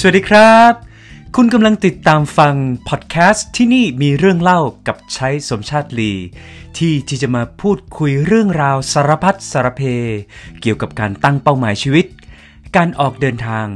[0.00, 0.72] สวัสดีครับ
[1.36, 2.54] คุณกำลังติดตามฟัง
[2.88, 6.12] พอดแคสต์ที่นี่มีเรื่องเล่ากับใช้สมชาติลี
[6.76, 9.82] ที่ที่จะมาพูดคุยเรื่องราวสารพัดสารเพ
[10.60, 12.06] เกี่ยวกับการตั้งเป้าหมายชีวิต
[12.76, 13.66] การออกเดินทาง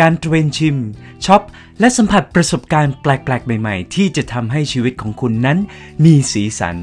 [0.00, 0.76] การตระเวนชิม
[1.24, 1.42] ช็อป
[1.80, 5.58] และสัมผัสประสบการณ์แปลกๆ ใหม่ ๆ ที่จะทำให้ชีวิตของคุณนั้น
[6.04, 6.76] มีสีสัน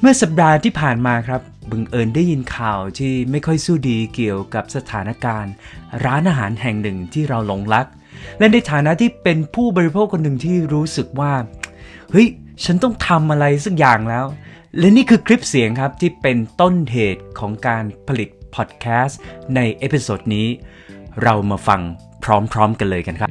[0.00, 1.40] เมื่อสัปดาห์ที่ผ่านมาครับ
[1.70, 5.52] บังเอิญได้ยินข่าวที่ไม่ค่อยสู้ดีเกี่ยวกับสถานการณ์
[6.04, 7.86] ร้านอาหารแห่งหนึ่งที่เราหลงรัก
[8.38, 11.32] และในฐานะที่เป็นผู้บริโภคคนหนึ่งที่รู้สึกว่า
[12.10, 12.28] เฮ้ย
[12.64, 14.24] ฉันต้องทำอะไรสักอย่างแล้ว
[14.78, 19.20] และนี่คือคลิปเสียงครับที่เป็นต้นเหตุของการผลิตพอดแคสต์
[19.54, 20.46] ใน episode นี้
[21.22, 21.80] เรามาฟัง
[22.24, 23.30] พร้อมๆกันเลยกันครับ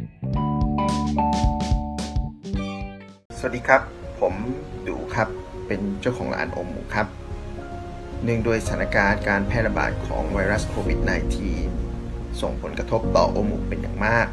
[3.37, 3.81] สวัสดีครับ
[4.19, 4.33] ผม
[4.87, 7.07] ดูครับ เป็นเจ้าของร้านโอมูครับ
[8.23, 10.99] เนื่องด้วยสถานการณ์การแพร่ระบาดของไวรัสโควิด
[11.69, 14.27] -19 ส่งผลกระทบต่อโอมูเป็นอย่างมาก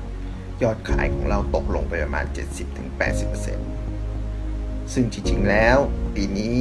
[0.62, 2.27] ยอดขายของเราตกลงไปประมาณ
[3.80, 5.78] 70-80%ซึ่งจริงๆแล้ว
[6.14, 6.58] ปีนี้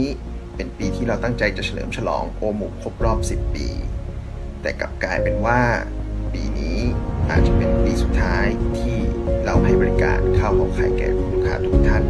[0.56, 3.68] เป็นปีที่เราตั้งใจจะเฉลิมฉลองโอมูครบรอบ 10 ปี
[4.62, 5.62] แต่กลับกลายเป็นว่า
[6.34, 6.80] ปีนี้
[7.30, 8.46] อาจจะเป็นปีสุดท้าย
[8.80, 8.98] ที่
[9.46, 12.04] เราให้บริการข้าวของขายแก่ลูกค้าทุกท่าน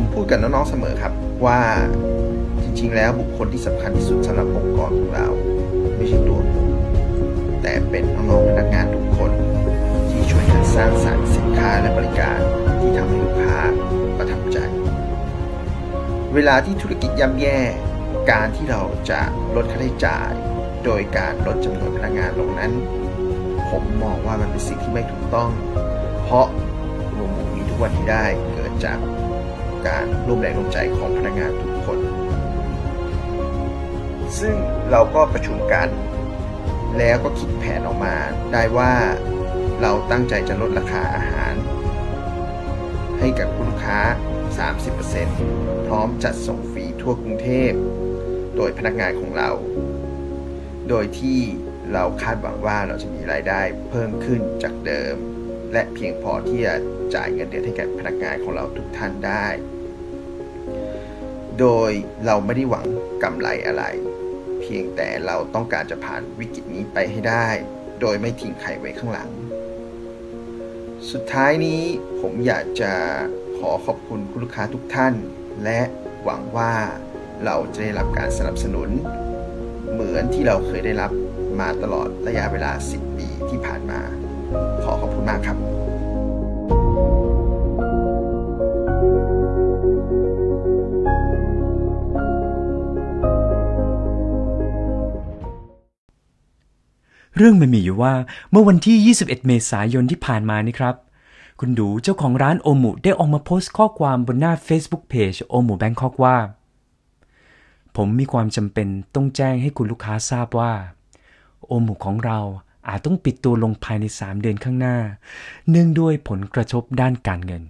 [0.00, 1.12] ผมพูดกับน้องๆเสมอครับ
[1.46, 1.60] ว่า
[2.62, 5.28] จริง ๆ แล้วบุคคลที่สำคัญที่สุดสำหรับองค์กรของเรา
[5.96, 6.66] ไม่ใช่ตัวผม
[7.62, 9.30] แต่เป็นน้องๆพนักงานทุกคน
[10.10, 12.38] ที่ช่วยกันสร้างสรรค์สินค้าและบริการ
[12.80, 13.58] ที่ทำให้ลูกค้า
[14.18, 14.58] ประทับใจ
[16.34, 17.60] เวลาที่ธุรกิจย่ำแย่
[18.30, 19.20] การที่เราจะ
[19.54, 20.30] ลดค่าใช้จ่าย
[20.84, 22.72] โดยการลดจำนวนพนักงานลงนั้น
[23.70, 25.50] ผมมองว่ามันเป็นสิ่งที่ไม่ถูกต้อง
[26.24, 26.46] เพราะ
[27.16, 28.98] รวมมีทุกวันที่ได้เกิดจาก
[29.86, 31.98] การร่วมแรงร่วมใจของพนักงานทุกคน
[34.40, 34.54] ซึ่ง
[34.90, 35.88] เราก็ประชุมกัน
[36.98, 38.16] แล้วก็คิดแผนออกมา
[38.52, 38.92] ได้ว่า
[39.80, 41.54] เราตั้งใจจะลดราคาอาหาร
[43.18, 43.98] ให้กับคุณลูกค้า
[44.68, 47.72] 30%พร้อมจัดส่งฟรีทั่วกรุงเทพ
[48.56, 49.50] โดยพนักงานของเรา
[50.88, 51.40] โดยที่
[51.92, 55.16] เราคาดหวังว่าเราจะมีรายได้เพิ่มขึ้นจากเดิม
[55.72, 56.74] และเพียงพอที่จะ
[57.14, 59.46] จ่ายเงินเดือนให้แก่พนักงานของเราทุกท่านได้
[61.58, 61.90] โดย
[62.26, 62.86] เราไม่ได้หวัง
[63.22, 63.84] กำไรอะไร
[64.60, 67.48] เพียงแต่เราต้องการจะผ่านวิกฤตนี้ไปให้ได้
[68.00, 69.30] โดยไม่ทิ้งใครไว้ข้างหลัง
[71.10, 71.82] สุดท้ายนี้
[72.20, 72.92] ผมอยากจะ
[73.58, 75.14] ขอขอบคุณคุณลูกค้าทุกท่าน
[75.64, 75.80] และ
[76.24, 76.72] หวังว่า
[77.44, 78.90] เราจะได้รับการสนับสนุน
[79.92, 81.12] เหมือนที่เราเคยได้รับ
[81.60, 84.00] มาตลอดระยะเวลา 10 ปีที่ผ่านมา
[84.84, 85.58] ขอขอบคุณมากครับ
[97.36, 98.14] เรื่องมันมีอยู่ว่า
[98.50, 100.94] เมื่อวันที่ 21 เมษายนที่ผ่านมานี่ครับ
[101.60, 106.36] คุณดูเจ้าของร้านโอมุได้ออกมาโพสต์ข้อความบนหน้า Facebook Page โอมุแบงคอกว่า
[107.96, 110.72] ผมมีความจำเป็นต้องแจ้งให้คุณลูกค้าทราบว่า
[111.66, 112.40] โอมุของเรา
[112.88, 114.96] อาจต้องปิดตัวลงภายใน 3 เดือนข้างหน้า
[115.70, 117.62] เนื่องด้วยผลกระทบด้านการเงิน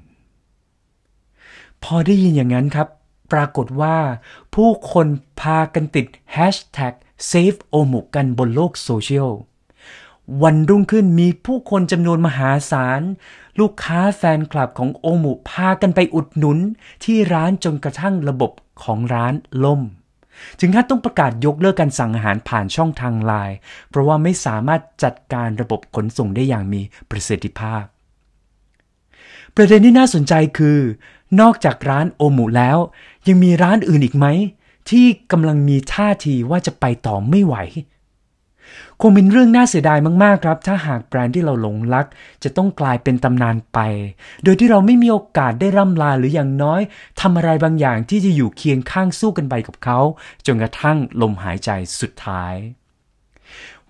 [1.83, 2.89] พอได้ยินอย่างนั้นครับ
[3.33, 3.97] ปรากฏว่า
[4.55, 5.07] ผู้คน
[5.41, 6.07] พากันติด
[6.37, 6.95] Hashtag
[7.31, 9.31] Save โอมุกันบนโลกโซเชียล
[10.43, 13.03] วันรุ่งขึ้นมีผู้คนจำนวนมหาศาล
[13.61, 16.59] ลูกค้าแฟนคลับของโอมุพากันไปอุดหนุน
[17.05, 18.53] ที่ร้านจนกระทั่งระบบ
[18.83, 19.83] ของร้านล่ม
[20.61, 23.57] ถึงขั้นต้องประกาศยกเลิกการสั่งอาหารผ่านช่องทางไลน์
[23.91, 27.83] เพราะว่าไม่สามารถจัดการระบบขนส่งได้อย่างมีประสิทธิภาพ
[29.57, 30.79] ประเด็นที่น่าสนใจคือ
[31.41, 32.79] นอกจากร้านโอมุแล้ว
[33.29, 34.27] ยังมีร้านอื่นอีกไหม
[34.91, 37.55] ที่กำลังมีท่าทีว่าจะไปต่อไม่ไหว
[39.03, 42.07] คงเป็นเรื่องน่าเสียดายมากๆครับ ถ้าหากแบรนด์ที่เราหลงรัก
[42.45, 43.79] จะต้องกลายเป็นตำนานไป
[44.45, 46.81] โดยที่เราไม่มีโอกาสได้ร่ำลาหรืออย่างน้อย
[47.21, 49.99] ทำอะไรบางอย่างที่จะอยู่เคียงข้างสู้กันไปกับเขา
[50.47, 52.55] จนกระทั่งลมหายใจสุดท้าย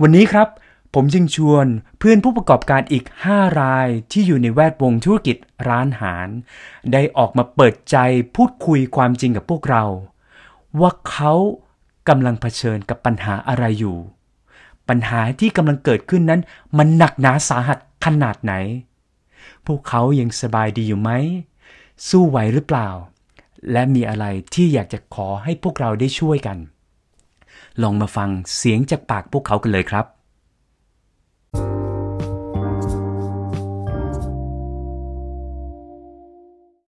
[0.01, 0.49] วันนี้ครับ
[0.95, 1.67] ผมจึงชวน
[1.99, 5.37] เพื่อนผู้ประกอบการอีก 5 รายที่อยู่ในแวดวงธุรกิจ
[5.69, 6.27] ร้านอาหาร
[6.93, 7.97] ได้ออกมาเปิดใจ
[8.37, 9.85] พูดคุยความจริงกับพวกเรา
[10.81, 11.33] ว่าเขา
[12.09, 13.99] กำลังเผชิญกับปัญหาอะไรอยู่
[14.89, 16.41] ปัญหาที่กำลังเกิดขึ้นนั้น
[16.79, 18.53] มันหนักหนาสาหัสขนาดไหน
[19.67, 21.11] พวกเขายังสบายดีอยู่ไหม
[22.09, 22.89] สู้ไหวหรือเปล่า
[23.73, 24.25] และมีอะไร
[24.55, 26.59] ที่อยากจะขอให้พวกเราได้ช่วยกัน
[27.83, 30.05] ลองมาฟังเสียงจากปากพวกเขากันเลยครับ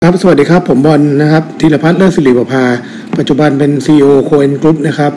[0.05, 2.62] ครับสวัสดีครับ ผมบอลนะครับธีรพัฒน์เลิศสิริประภา
[3.19, 5.12] ปัจจุบันเป็น CEO โคเอนกรุ๊ปนะครับ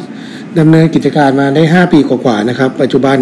[0.60, 3.18] ดำเนินกิจการมาได้ 5 ปีกว่าๆนะครับ ปัจจุบัน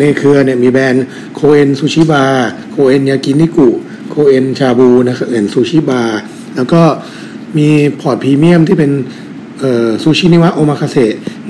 [0.00, 2.24] ในเครือเนี่ยมีแบรนด์โคเอนซูชิบา
[2.70, 3.68] โคเอนยากินิกุ
[4.10, 6.02] โคเอนชาบูนะครับเอ็นซูชิบา
[6.56, 6.82] แล้วก็
[7.58, 7.68] มี
[8.00, 8.92] พอร์ตพรีเมียมที่เป็น
[10.02, 10.96] ซูชินิวะโอมาคาเซ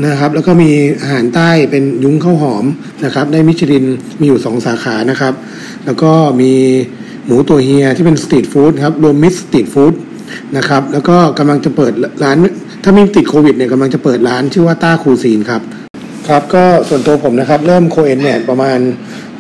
[0.06, 0.70] นะครับแล้วก็มี
[1.00, 2.64] อาหารใต้เป็นยุ้งข้าวหอม
[3.04, 3.84] นะครับได้มิชลิน
[4.20, 5.34] มีอยู่ 2 สาขานะครับ
[5.84, 6.52] แล้วก็มี
[7.24, 9.92] หมูตัวเฮียที่เป็น street food ครับรวมมิตร street food
[10.56, 11.92] นะครับ แล้วก็กำลังจะเปิด
[12.24, 12.36] ร้าน
[12.84, 15.62] ถ้าไม่ติดโควิดเนี่ยกำลังจะเปิดร้านชื่อว่าต้า cuisine ครับ
[16.28, 18.78] ครับก็ส่วนตัวผมนะครับเริ่มโคเอนเนี่ยประมาณ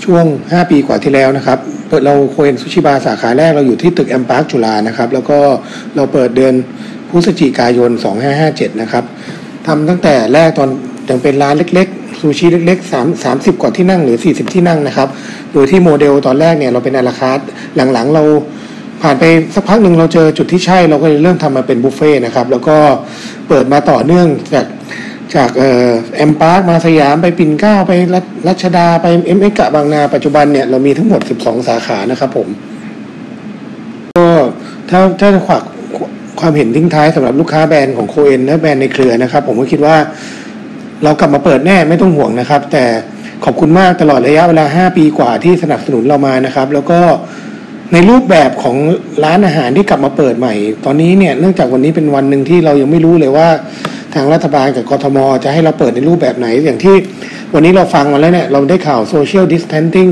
[0.04, 1.58] ช่วง 5 ปีกว่าที่แล้วนะครับ
[1.88, 5.38] เปิดเราโคเอนซูชิบาสาขาแรกเราอยู่ที่ตึกแอมพาร์คจุฬานะครับ แล้วก็
[5.96, 6.54] เราเปิดเดือน
[7.10, 7.90] พฤศจิกายน
[8.36, 9.04] 2557 นะครับ
[9.66, 10.68] ทำตั้งแต่แรกตอน
[11.08, 15.08] ยังเป็นร้านเล็กๆซูชิเล็กๆ 3 30 กว่าที่นั่งหรือ 40 ที่นั่งนะครับ
[15.52, 17.38] โดยที่โมเดลตอนแรกเนี่ยเราเป็น à la carte
[17.92, 18.22] หลังๆ เรา
[19.02, 19.24] ผ่านไป
[19.54, 22.76] สักพักหนึ่งเราเจอจุดที่ใช่เราก็เลยเริ่มทำมาเป็นบุฟเฟ่นะครับ แล้วก็
[23.48, 24.66] เปิดมาต่อเนื่องจาก
[25.34, 27.92] จากเอ่อแอมพาร์คมาสยามไปปิ่นเกล้าไป
[28.48, 32.48] รัชดาไปเอ็มเอ็กกะบางนาปัจจุบันเนี่ยเรามีทั้งหมด 12 สาขานะครับผม
[34.18, 34.28] ก็
[34.90, 35.62] ถ้าถ้าฝาก
[36.40, 39.96] ความเห็นทิ้งท้ายสำหรับลูกค้าแบรนด์ของโคเอนและแบรนด์ในเครือนะครับ ผมก็คิดว่า
[41.04, 42.84] เรากลับมาเปิดแน่ไม่ต้องห่วงนะครับ แต่
[43.44, 47.00] ขอบคุณมากตลอดระยะเวลา 5 ปีกว่าที่สนับสนุนเรามานะครับ แล้วก็
[47.92, 48.76] ในรูปแบบของ
[49.24, 50.54] ร้านอาหารที่กลับมาเปิดใหม่
[50.84, 53.48] ตอนนี้เนี่ยเนื่องจากวันนี้เป็นวันหนึ่งที่เรายังไม่รู้เลยว่า
[54.14, 56.94] ทางรัฐบาลกับกทม จะให้เราเปิดในรูปแบบไหน อย่างที่
[57.54, 60.08] วันนี้เราฟังมาแล้วเนี่ยเราได้ข่าว social distancing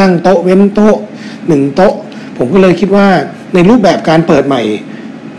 [0.00, 0.96] นั่งโต๊ะเว้นโต๊ะ
[1.48, 1.94] หนึ่งโต๊ะ
[2.38, 3.06] ผมก็เลยคิดว่า
[3.54, 4.62] ในรูปแบบการเปิดใหม่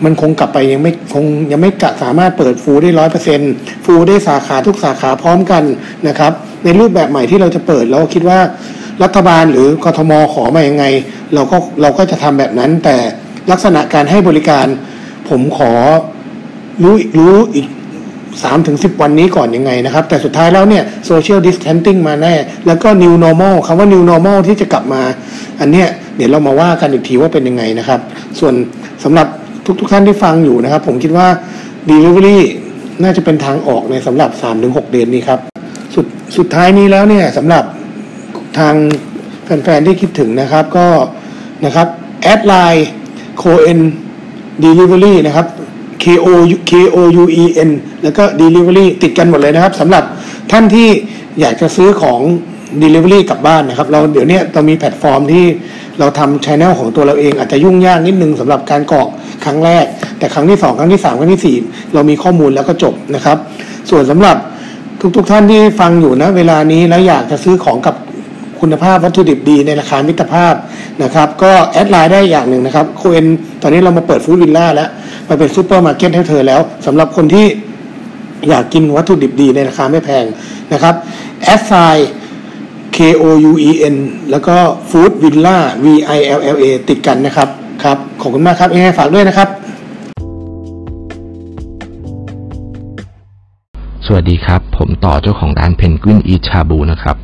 [0.03, 3.51] มันคงกลับไปยังไม่คงยังไม่กะสามารถเปิด full ได้ร้อยเปอร์เซ็นต์
[3.85, 5.63] ฟูได้สาขาทุกสาขาพร้อมกัน
[6.07, 6.33] นะครับ
[6.63, 8.39] ในรูปแบบใหม่ที่เราจะเปิดเราคิดว่า
[9.03, 10.85] รัฐบาลหรือกทมขอมาอยังไง
[11.33, 12.97] เราก็เราก็จะทำแบบนั้น แต่
[13.51, 14.65] ลักษณะการให้บริการ
[15.29, 15.71] ผมขอ
[16.83, 17.67] รู้รู้อีก
[18.43, 22.35] สามถึงสิบวันนี้ก่อนยังไงนะครับ แต่สุดท้ายแล้วเนี่ยโซเชียลดิสเทนติ้งมาแน่
[22.67, 25.01] แล้วก็ new normal คำว่า new normal ที่จะกลับมา
[25.59, 25.87] อันเนี้ย
[26.17, 27.99] เดี๋ยวเรามาว่ากันอีกทีว่าเป็นยังไงนะครับ
[28.39, 28.53] ส่วน
[29.03, 29.27] สำหรับ
[29.65, 31.27] ทุกๆทท่านที่ฟังอยู่นะครับ ผมคิดว่า
[31.89, 32.37] delivery
[33.03, 34.29] น่าจะเป็นทางออกในสำหรับ
[34.61, 35.39] 3-6 เดือนนี้ครับ
[35.95, 36.05] สุด
[36.37, 37.63] สุดท้ายนี้แล้วเนี่ยสำหรับ
[38.59, 38.75] ทาง
[39.43, 40.87] แฟนๆที่คิดถึงนะครับก็
[41.65, 41.87] นะครับ
[42.23, 42.87] add ไลน์
[43.37, 43.79] โคเอน
[44.63, 45.47] delivery นะครับ
[46.03, 46.27] K O
[46.69, 47.71] K O U E N
[48.03, 50.03] แล้วก็ Delivery ติดกันหมดเลยนะครับสำหรับ
[50.51, 50.89] ท่านที่
[51.39, 52.19] อยากจะซื้อของ
[52.81, 55.45] Delivery กลับบ้านนะครับ เราเดี๋ยวนี้เรามีแพลตฟอร์มที่
[55.99, 59.07] เราทำช anel ของตัวเราเอง อาจจะยุ่งยากนิดนึงสำหรับการกรอก
[59.43, 59.85] ครั้งแรก
[60.19, 63.37] แต่ครั้งที่ 2 ครั้งที่ 3 ครั้งที่ 4 เรามีข้อมูลแล้วก็จบนะครับ
[63.89, 64.37] ส่วนสำหรับ
[65.15, 67.95] ทุกๆทท่านที่ฟังอยู่นะเวลานี้แล้วอยากจะซื้อของกับ
[68.61, 70.53] คุณภาพวัตถุดิบดีในราคามิตรภาพ
[71.03, 73.25] นะครับก็ add ไลน์ได้อย่างหนึ่งนะครับโคเอน
[73.61, 74.89] ตอนนี้เรามาเปิดฟู้ดวิลล่าแล้ว
[75.27, 77.45] มาเป็นซูเปอร์มาร์เก็ตให้เธอแล้วสำหรับคนที่
[78.49, 80.25] อยากกินวัตถุดิบดีในราคาไม่แพง
[80.73, 80.95] นะครับ
[81.43, 81.73] แอดไซ
[82.95, 83.95] K O U E N
[84.31, 84.55] แล้วก็
[84.89, 85.85] Food Villa V
[86.17, 87.47] I L L A ติดกันนะครับ
[87.83, 89.49] ครับขอบคุณมากครับยังไงฝากด้วยนะครับ
[94.05, 97.17] สวัสดีครับ ผมต่อเจ้าของร้านเพนกวินอีชาบูนะครับ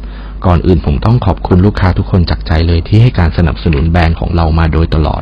[0.48, 5.22] ก่อนอื่นผมต้องขอบคุณลูกค้าทุกคนจากใจเลยที่ให้การสนับสนุนแบรนด์ของเรามาโดยตลอด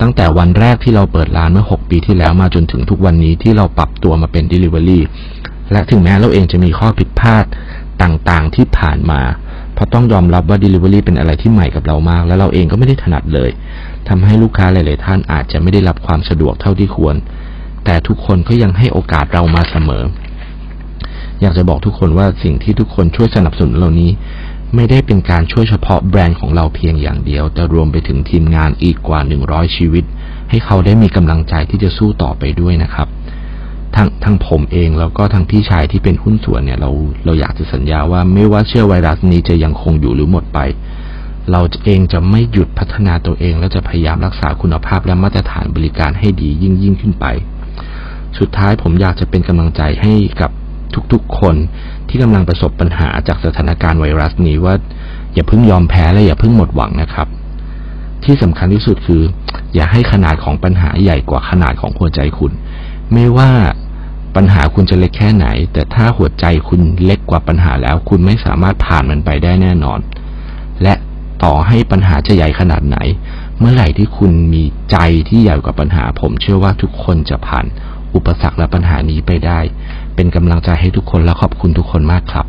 [0.00, 5.00] ตั้งแต่วันแรกที่เราเปิดร้านเมื่อ 6 ปีที่แล้วมาจนถึงทุกวันนี้ที่เราปรับตัวมาเป็น Delivery
[5.72, 7.44] และถึงแม้เราเองจะมีข้อผิดพลาด
[8.02, 9.20] ต่างๆที่ผ่านมา
[9.74, 13.50] เพราะต้องยอมรับว่า Delivery เป็นอะไรที่ใหม่กับเรามาก และเราเองก็ไม่ได้ถนัดเลย
[14.08, 17.16] ทำให้ลูกค้าหลาย ๆ ท่านอาจจะไม่ได้รับความสะดวกเท่าที่ควร
[17.84, 20.02] แต่ทุกคนก็ยังให้โอกาสเรามาเสมอ
[21.40, 24.10] อยากจะบอกทุกคนว่าสิ่งที่ทุกคนช่วยสนับสนุนเหล่านี้
[24.74, 30.04] ไม่ได้เป็นการช่วยเฉพาะแบรนด์ของเราเพียงอย่างเดียว แต่รวมไปถึงทีมงานอีกกว่า 100 ชีวิต
[30.50, 33.08] ให้เขาได้มีกำลังใจที่จะสู้ต่อไปด้วยนะครับ
[33.96, 36.90] ทั้งทั้งผมเองแล้วก็ทั้งพี่ชายที่เป็นหุ้นส่วนเนี่ยเรา
[37.24, 40.58] เราอยากจะสัญญาว่าไม่ว่าเชื้อไวรัสนี้จะยังคงอยู่หรือหมดไป
[41.50, 47.26] เราเองจะไม่หยุดพัฒนาตัวเอง และจะพยายามรักษาคุณภาพและมาตรฐานบริการให้ดียิ่งยิ่งขึ้นไป
[48.38, 50.50] สุดท้ายผมอยากจะเป็นกำลังใจให้กับ
[51.12, 51.54] ทุกๆคน
[52.10, 54.74] ที่กำลังประสบปัญหาจากสถานการณ์ไวรัสนี้ว่า
[55.34, 57.28] อย่าเพิ่งยอมแพ้และอย่าเพิ่งหมดหวังนะครับ
[58.24, 59.22] ที่สำคัญที่สุดคือ
[59.74, 62.52] อย่าให้ขนาดของปัญหาใหญ่กว่าขนาดของหัวใจคุณ
[63.12, 63.50] ไม่ว่า
[64.36, 70.00] ปัญหาคุณจะเล็กแค่ไหน แต่ถ้าหัวใจคุณเล็กกว่าปัญหาแล้ว คุณไม่สามารถผ่านมันไปได้แน่นอน
[70.82, 70.94] และ
[71.44, 72.98] ต่อให้ปัญหาจะใหญ่ขนาดไหน
[73.58, 74.96] เมื่อไหร่ที่คุณมีใจ
[75.28, 77.66] ที่ใหญ่กว่าปัญหา ผมเชื่อว่าทุกคนจะผ่าน
[78.14, 79.60] อุปสรรคและปัญหานี้ไปได้
[80.22, 82.46] เป็นกำลังใจให้ทุกคนและขอบคุณทุกคนมากครับ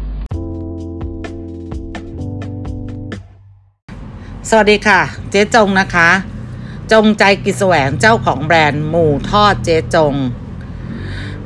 [4.50, 5.02] สวัสดีค่ะ
[5.32, 6.10] เจ๊จงนะคะ
[6.92, 10.14] จงใจกิจแสวงเจ้าของแบรนด์หมูทอดเจ๊จง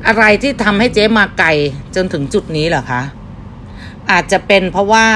[0.07, 1.49] อะไรที่ทำให้เจ๊มาไกล
[1.95, 3.01] จนถึงจุดนี้เหรอคะ
[4.11, 5.07] อาจจะเป็นเพราะว่า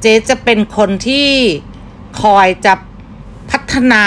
[0.00, 1.28] เจ๊จะเป็นคนที่
[2.22, 2.74] คอยจะ
[3.50, 4.04] พัฒนา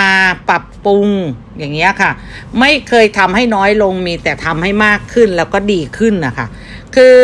[0.50, 1.10] ปรับปรุง
[1.58, 2.12] อย่างเงี้ยค่ะ
[2.60, 6.48] ไม่เคยทำให้น้อยลงมีแต่ทำให้มากขึ้นแล้วก็ดีขึ้นนะคะ
[6.96, 7.16] คือ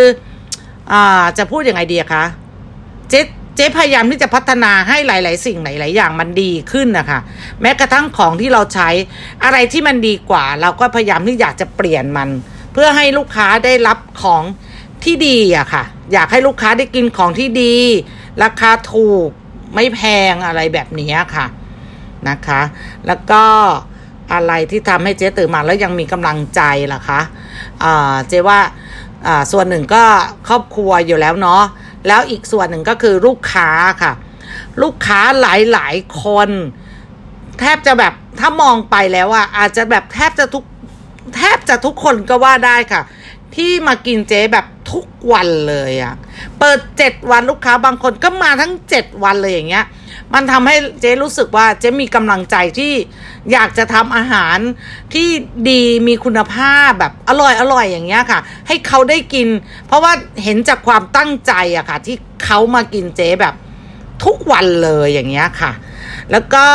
[0.91, 2.23] อ่าจะพูดยังไงดีคะ
[3.09, 3.21] เจ๊
[3.55, 7.19] เจ๊พยายามที่จะพัฒนาให้หลาย ๆ สิ่งหลาย ๆ อย่างมันดีขึ้นนะคะ
[7.61, 8.89] แม้กระทั่งของที่เราใช้
[9.43, 12.29] อะไรที่มันดีกว่า เราก็พยายามที่อยากจะเปลี่ยนมัน
[12.73, 14.43] เพื่อให้ลูกค้าได้รับของ
[15.03, 15.83] ที่ดีอะค่ะ
[16.13, 17.75] อยากให้ลูกค้าได้กินของที่ดี
[18.43, 19.29] ราคาถูก
[19.75, 19.99] ไม่แพ
[20.31, 21.45] งอะไรแบบนี้ค่ะ
[22.29, 22.61] นะคะ
[23.07, 23.43] แล้วก็
[24.33, 26.61] อะไรที่ทำให้เจ๊ตื่นมาแล้วยังมีกำลังใจ
[26.93, 27.19] ล่ะคะ
[28.29, 28.59] เจ๊ว่า
[29.27, 30.03] อ่าส่วนหนึ่งก็
[30.47, 31.63] ครอบครัวอยู่แล้วเนาะ
[32.07, 33.69] แล้วอีกส่วนหนึ่งก็คือลูกค้า
[34.01, 34.13] ค่ะ
[34.81, 35.45] ลูกค้าห
[35.77, 36.49] ลายๆคน
[37.59, 40.63] แทบจะแบบถ้ามองไปแล้วอะอาจจะแบบแทบจะทุก
[41.35, 43.01] แทบจะทุกคนก็ว่าได้ค่ะ
[43.55, 46.15] ที่มากินเจ๊แบบทุกวันเลยอะ
[46.59, 49.85] เปิดเจ็ดวันลูกค้าบางคนก็มาทั้งเจ็ดวันเลยอย่างเงี้ย
[50.33, 52.93] มันทำให้เจ๊รู้สึกว่าเจ๊มีกำลังใจที่
[53.51, 54.57] อยากจะทำอาหาร
[55.13, 55.27] ที่
[55.69, 59.47] ดีมีคุณภาพแบบอร่อยอร่อยอย่างเงี้ยค่ะ ให้เขาได้กิน
[59.87, 60.11] เพราะว่า
[60.43, 63.55] เห็นจากความตั้งใจอะค่ะ ที่เขามากินเจ๊แบบ
[64.23, 65.71] ทุกวันเลยอย่างเงี้ยค่ะ
[66.31, 66.65] แล้วก็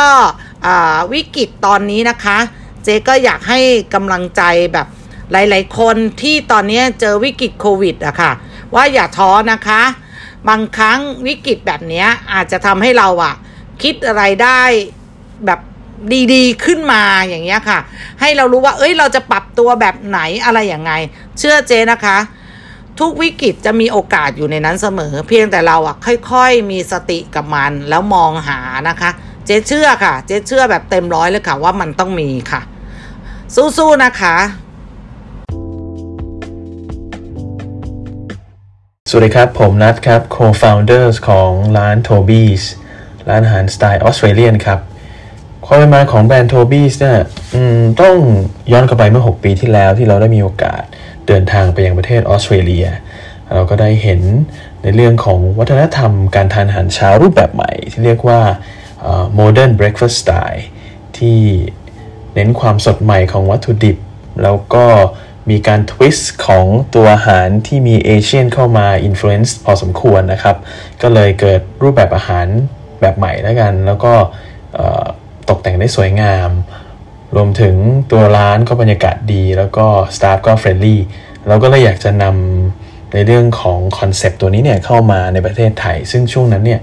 [1.13, 2.37] วิกฤตตอนนี้นะคะ
[2.83, 3.59] เจ๊ก็อยากให้
[3.93, 4.41] กำลังใจ
[4.73, 4.87] แบบ
[5.31, 8.31] หลาย ๆ คนที่ตอนนี้เจอวิกฤตโควิดอะค่ะ
[8.75, 9.81] ว่าอย่าท้อนะคะ
[10.49, 13.35] บางครั้งวิกฤตแบบนี้อาจจะทำให้เราอะ
[13.83, 14.61] คิดอะไรได้
[15.45, 15.59] แบบ
[16.33, 17.79] ดีๆ ขึ้นมาอย่างเงี้ยค่ะ
[18.21, 20.91] ให้เรารู้ว่า เอ้ยเราจะปรับตัวแบบไหนอะไรอย่างไง
[21.39, 22.17] เชื่อเจ๊นะคะ
[22.99, 29.09] ทุกวิกฤตจะมีโอกาสอยู่ในนั้นเสมอ เพียงแต่เราอะค่อยๆ มีสติกับมันแล้วมองหานะคะ
[29.45, 32.61] เจ๊เชื่อค่ะ เจ๊เชื่อแบบเต็มร้อยเลยค่ะว่ามันต้องมีค่ะ
[33.55, 34.35] สู้ๆนะคะ
[39.17, 42.63] วัสดีครับ ผมนัทครับ co-founders ของร้าน Toby's
[43.29, 44.79] ร้านอาหารสไตล์ออสเตรเลียนครับ
[45.65, 47.19] ความเป็นมาของแบรนด์ Toby's เนี่ย
[48.01, 48.15] ต้อง
[48.71, 50.81] ย้อนกลับไปเมื่อ 6 ปีที่แล้วที่เราได้มีโอกาส
[51.27, 52.87] เดินทางไปยังประเทศออสเตรเลีย
[53.53, 54.21] เราก็ได้เห็น
[54.83, 58.41] ในเรื่องของวัฒนธรรมการทานอาหารเช้ารูปแบบใหม่ ที่เรียกว่า
[59.39, 60.63] modern breakfast style
[61.17, 61.39] ที่
[62.33, 63.97] เน้นความสดใหม่ของวัตถุดิบ
[64.43, 64.85] แล้วก็
[65.49, 70.55] มีการ twist ของตัวอาหารที่มีเอเชียนเข้ามาอิ f ฟ u e n c e พอสมควรนะครับ
[71.01, 72.47] ก็เลยเกิดรูปแบบอาหาร
[73.01, 74.13] แบบใหม่แล้วกัน แล้วก็
[75.49, 76.49] ตกแต่งได้สวยงาม
[77.35, 77.75] รวมถึง
[78.11, 79.85] ตัวร้านก็บรรยากาศดี แล้วก็
[80.15, 81.01] staff ก็ friendly
[81.47, 86.79] เราก็เลยอยากจะนำในเรื่องของคอนเซปต์ตัวนี้เนี่ยเข้ามาในประเทศไทย ซึ่งช่วงนั้นเนี่ย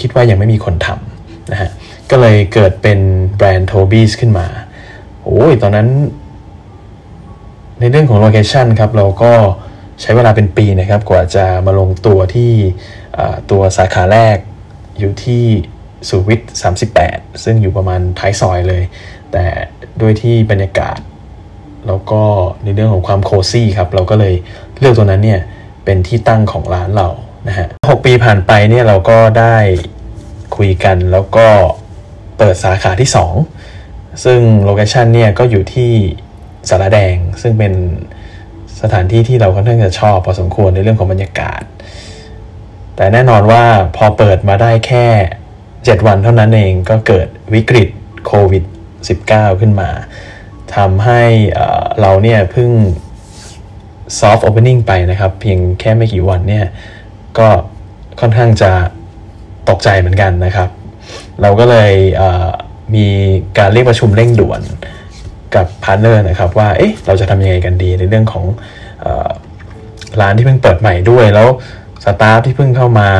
[0.00, 1.70] คิดว่ายังไม่มีคนทำนะฮะ
[2.10, 2.98] ก็เลยเกิดเป็น
[3.36, 4.46] แบรนด์ Toby's ขึ้นมา
[5.24, 5.88] โอ้ยตอนนั้น
[7.80, 9.32] ในเรื่องของ location ครับเราก็
[10.00, 12.52] ใช้เวลาเป็นปีนะครับกว่าจะมาลงตัวที่
[13.50, 14.36] ตัวสาขาแรก
[14.98, 15.44] อยู่ที่
[16.08, 16.40] สุขุมวิท
[16.92, 18.82] 38 ซึ่งอยู่ประมาณท้ายซอยเลย
[19.32, 19.44] แต่
[20.00, 20.98] ด้วยที่บรรยากาศ
[21.86, 22.22] แล้วก็
[22.64, 24.34] ในเรื่องของความ cozy ครับ เราก็เลย
[24.78, 25.40] เลือกตัวนั้นเนี่ย
[25.84, 27.08] เป็นที่ตั้งของร้านเรา
[27.48, 29.56] นะฮะหกปีผ่านไปเนี่ยเราก็ได้
[30.56, 31.46] คุยกันแล้วก็
[32.38, 33.10] เปิดสาขาที่
[33.64, 35.92] 2 ซึ่งโลเคชันเนี่ยก็อยู่ที่
[36.70, 37.72] สารแดง ซึ่งเป็น
[38.82, 41.62] สถานที่ที่เราค่อนข้างจะชอบพอสมควรในเรื่องของบรรยากาศ
[42.96, 43.64] แต่แน่นอนว่า
[43.96, 45.06] พอเปิดมาได้แค่
[45.56, 47.88] 7 วันเท่านั้นเองก็เกิดวิกฤต
[48.26, 48.64] โควิด
[49.12, 49.90] -19 ขึ้นมา
[50.76, 51.22] ทำให้
[52.00, 52.70] เราเนี่ยเพิ่ง
[54.18, 56.66] soft opening ไปนะครับ เพียงแค่ไม่กี่วันเนี่ย
[57.38, 57.48] ก็
[58.20, 58.70] ค่อนข้างจะ
[59.68, 60.68] ตกใจเหมือนกันนะครับ
[61.42, 61.92] เราก็เลย
[62.94, 63.06] มี
[63.58, 64.60] การเรียกประชุมเร่งด่วน
[65.56, 68.44] กับ partner นะครับว่าเอ๊ะเราจะทำยังไงกันดีในเรื่องของ
[69.04, 69.30] ออ
[70.20, 71.48] ร้านที่เพิ่งเปิดใหม่ด้วย แล้ว
[72.04, 73.10] staff ที่เพิ่งเข้ามา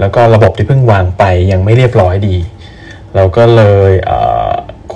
[0.00, 2.36] แล้วก็ระบบที่เพิ่งวางไปยังไม่เรียบร้อยดี
[3.14, 4.10] เราก็เลยเ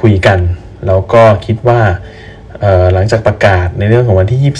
[0.00, 0.38] คุยกัน
[0.86, 1.80] แล้วก็คิดว่า
[2.92, 4.54] หลังจากประกาศในเรื่องของวันที่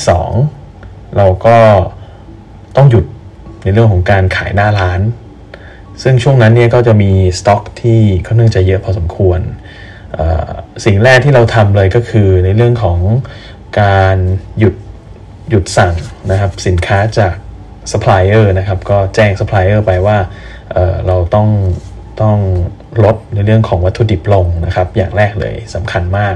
[0.52, 1.58] 22 เราก็
[2.76, 3.04] ต้องหยุด
[3.62, 5.00] ในเรื่องของการขายหน้าร้าน
[6.02, 9.40] ซึ่งช่วงนั้นเนี่ยก็จะมีสต็อกที่ค่อนข้างจะเยอะพอสมควร
[10.84, 12.98] สิ่งแรกที่เราทำเลยก็คือในเรื่องของ
[13.80, 14.16] การ
[14.58, 14.74] หยุด
[15.50, 15.94] หยุดสั่ง
[16.30, 17.34] นะครับสินค้าจาก
[17.90, 21.48] ซัพพลายเออร์นะครับก็แจ้งซัพพลายเออร์ไปว่าเราต้อง
[22.22, 22.38] ต้อง
[23.04, 26.34] ลดในเรื่องของวัตถุดิบลงนะครับอย่างแรกเลยสำคัญมาก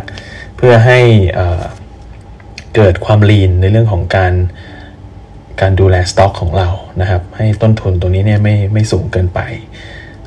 [0.56, 1.00] เพื่อให้
[1.34, 1.62] เอ่อ
[2.76, 4.34] เกิดความลีนในเรื่องของการ
[5.60, 6.68] การดูแลสต็อกของเรา
[7.00, 9.40] นะครับให้ต้นทุนตัวนี้เนี่ยไม่ไม่สูงเกินไป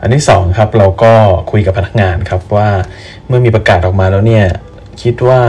[0.03, 1.13] อันที่สองครับเราก็
[1.51, 2.69] คุยกับพนักงานครับว่า
[3.27, 4.45] เมื่อมีประกาศออกมาแล้วเนี่ย
[5.01, 5.41] คิดว่า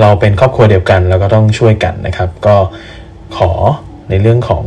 [0.00, 2.56] เราเป็นครอบครัวเดียวกันแล้วก็ต้องช่วยกันนะครับ ก็
[3.36, 3.50] ขอ
[4.10, 4.64] ในเรื่องของ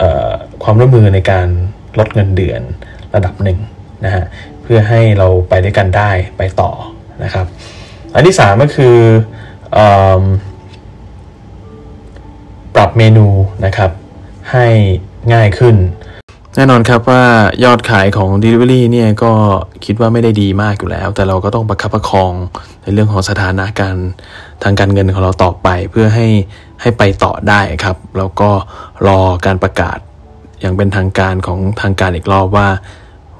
[0.00, 1.46] ออความร่วมมือในการ
[1.98, 2.62] ลดเงินเดือน
[3.14, 3.58] ระดับหนึ่ง
[4.04, 4.24] นะฮะ
[4.62, 6.70] เพื่อให้เราไปด้วยกันได้ไปต่อ
[7.24, 7.46] นะครับ
[8.14, 8.96] อันที่3ก็คือ
[9.76, 9.78] อ
[12.74, 13.26] ปรับเมนู
[13.64, 13.90] นะครับ
[14.52, 14.66] ให้
[15.32, 15.76] ง่ายขึ้น
[16.54, 17.22] แน่นอนครับว่า
[17.64, 19.32] ยอดขายของ Delivery เนี่ยก็
[19.84, 22.32] คิดว่าไม่ได้ดีมากอยู่แล้ว แต่เราก็ต้องประคับประคอง
[22.82, 23.96] ในเรื่องของสถานะการ
[24.62, 26.28] ทางการเงินของเราต่อไปเพื่อให้
[26.80, 28.50] ให้ไปต่อได้ครับ แล้วก็
[29.06, 29.98] รอการประกาศ
[30.60, 32.68] อย่างเป็นทางการของทางการอีกรอบว่า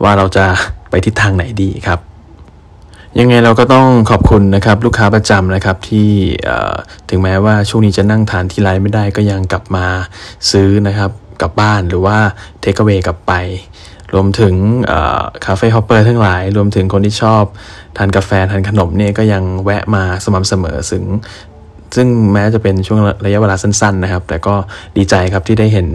[0.02, 0.44] ว่าเราจะ
[0.90, 1.98] ไปทิศทางไหนดีครับ
[3.18, 6.10] ยังไงเราก็ต้องขอบคุณนะครับลูกค้าประจำนะครับที่
[7.08, 9.86] ถึงแม้ว่าช่วงนี้จะนั่งทานที่ร้านไม่ได้ก็ยังกลับมา
[10.50, 11.10] ซื้อนะครับ
[11.42, 12.18] กลับบ้านหรือว่า
[12.60, 13.32] takeaway กลับไป
[14.14, 14.54] รวมถึง
[15.44, 17.44] cafe hopper ทั้งหลาย รวมถึงคนที่ชอบ
[17.96, 21.02] ทานกาแฟทานขนมเนี่ยก็ยังแวะมาสม่ำเสมอซึ่ง
[21.96, 24.54] ซึ่งแม้จะเป็นช่วงระยะเวลาสั้น ๆ นะครับ แต่ก็
[24.96, 25.86] ดีใจครับที่ได้เห็น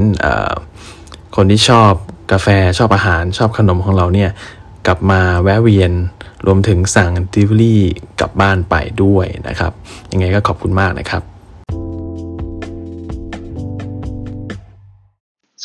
[1.35, 1.91] คนที่ชอบ
[2.31, 2.47] กาแฟ
[2.77, 4.29] ชอบอาหารชอบขนมของเราเนี่ย
[4.88, 5.91] กลับมาแวะเวียน
[6.45, 7.81] รวมถึงสั่งดิวอรี่
[8.19, 9.71] กลับบ้านไปด้วยนะครับ
[10.12, 11.33] ยังไงก็ขอบคุณมากนะครับ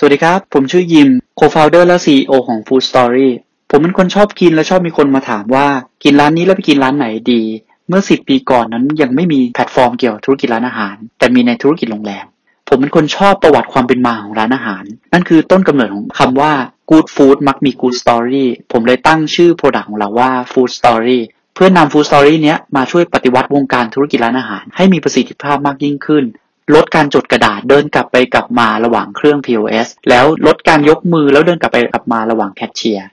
[0.01, 3.31] สวัสดีครับ ผมชื่อยิม co-founder และ CEO ของ Food Story
[3.71, 5.67] ผมเป็นคนชอบกินและชอบมีคนมาถามว่า
[6.05, 7.43] กินร้านนี้แล้วไปกินร้านไหนดี
[7.89, 12.27] เมื่อ 10 ปีก่อนนั้นยังไม่มีแพลตฟอร์มเกี่ยวกับธุรกิจร้านอาหาร แต่มีในธุรกิจโรงแรม
[12.69, 16.53] ผมเป็นคนชอบประวัติความเป็นมาของร้านอาหาร นั่นคือต้นกำเนิดของคำว่า
[16.91, 21.19] good food มักมี good story ผมเลยตั้งชื่อ product ของเราว่า food story
[21.55, 26.25] เพื่อนำ food story เนี้ยมาช่วยปฏิวัติวงการธุรกิจร้านอาหาร ให้มีประสิทธิภาพมากยิ่งขึ้น
[26.75, 33.09] ลดการจดกระดาษเดินกลับไปกลับมาระหว่างเครื่อง POS แล้วลดการยกมือแล้วเดินกลับไปกลับมาระหว่างแคชเชียร์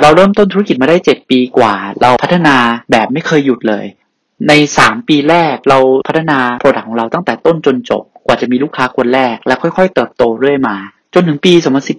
[0.00, 2.56] เราเริ่มต้นธุรกิจมาได้ 7 ปีกว่า เราพัฒนา
[2.90, 3.86] แบบไม่เคยหยุดเลย
[4.48, 10.76] ใน 3 ปีแรกเราพัฒนา product ของเราตั้งแต่ต้นจนจบ กว่าจะมีลูกค้าคนแรก และค่อยๆ เติบโตเรื่อยมา
[11.14, 11.52] จนถึงปี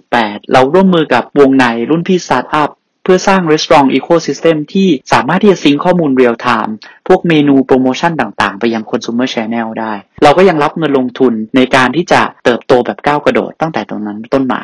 [0.04, 2.70] 2018 เราร่วมมือกับวงในรุ่นพี่สตาร์ทอัพ
[3.06, 6.74] เพื่อสร้าง Restaurant Ecosystem ที่สามารถที่จะ sync ข้อมูล real-time
[7.08, 9.92] พวกเมนูโปรโมชั่นต่างๆ ไปยัง Consumer Channel ได้
[10.22, 14.62] เราก็ยังรับเงินลงทุนในการที่จะเติบโตแบบก้าวกระโดดตั้งแต่ตรงนั้นต้นมา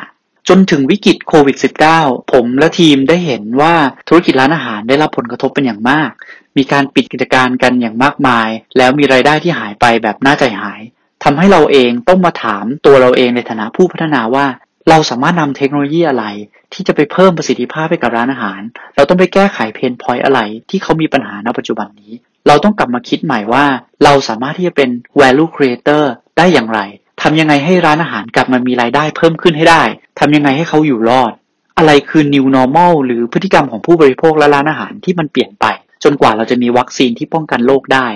[0.49, 1.57] จนถึงวิกฤตโควิด
[1.93, 3.73] -19 ผมและทีมได้เห็นว่า
[4.07, 6.11] ธุรกิจร้านอาหารได้รับผลกระทบเป็นอย่างมาก
[6.57, 10.81] มีการปิดกิจการกันอย่างมากมาย แล้วมีรายได้ที่หายไปแบบน่าใจหาย
[11.23, 14.45] ทำให้เราเองต้องมาถามตัวเราเองในฐานะผู้พัฒนาว่า
[14.89, 16.25] เราสามารถนำเทคโนโลยีอะไร
[16.73, 18.61] ที่จะไปเพิ่มประสิทธิภาพให้กับร้านอาหาร
[18.95, 22.13] เราต้องไปแก้ไข pain point อะไร ที่เขามีปัญหาในปัจจุบันนี้
[22.47, 23.65] เราต้องกลับมาคิดใหม่ว่า
[24.03, 26.03] เราสามารถที่จะเป็น value creator
[26.37, 26.79] ได้อย่างไร
[27.21, 29.83] ทำยังไงให้ร้านอาหารกลับมามีรายได้เพิ่มขึ้นให้ได้
[30.19, 31.33] ทำยังไงให้เขาอยู่รอด
[31.77, 35.65] อะไรคือ new normal หรือพฤติกรรมของผู้บริโภคและร้านอาหารที่มันเปลี่ยนไป
[36.03, 38.07] จนกว่าเราจะมีวัคซีนที่ป้องกันโรคได้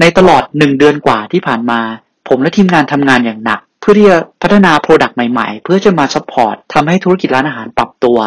[0.00, 1.80] ในตลอดหนึ่งเดือนกว่าที่ผ่านมา
[2.28, 8.18] ผมและทีมงานทำงานอย่างหนัก พื่อที่จะพัฒนา product ใหม่ๆ เพื่อจะมา support ทำให้ธุรกิจร้านอาหารปรับตัว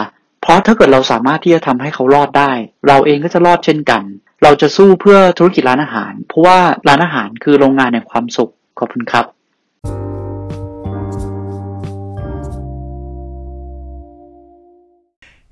[0.42, 2.52] เพราะถ้าเกิดเราสามารถที่จะทำให้เขารอดได้
[2.88, 4.04] เราเองก็จะรอดเช่นกัน
[4.44, 9.26] เราจะสู้เพื่อธุรกิจร้านอาหาร เพราะว่าร้านอาหารคือโรงงานแห่งความสุขขอบคุณครับ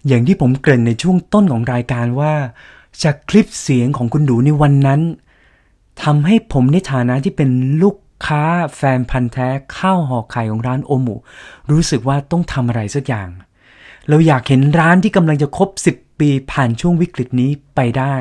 [0.07, 2.33] อย่างที่ผมเกริ่นในช่วงต้นของรายการว่า
[3.03, 5.01] จากคลิปเสียงของคุณดูในวันนั้น
[6.03, 8.43] ทำให้ผมในฐานะที่เป็นลูก ค้า
[8.75, 11.15] แฟนพันธ์แท้ข้าวห่อไข่ของร้านโอมุ
[11.71, 13.29] รู้สึกว่าต้องทำอะไรสักอย่าง
[14.09, 18.15] เราอยากเห็นร้านที่กำลังจะครบ 10 ปีผ่านช่วงวิกฤตนี้ไปได้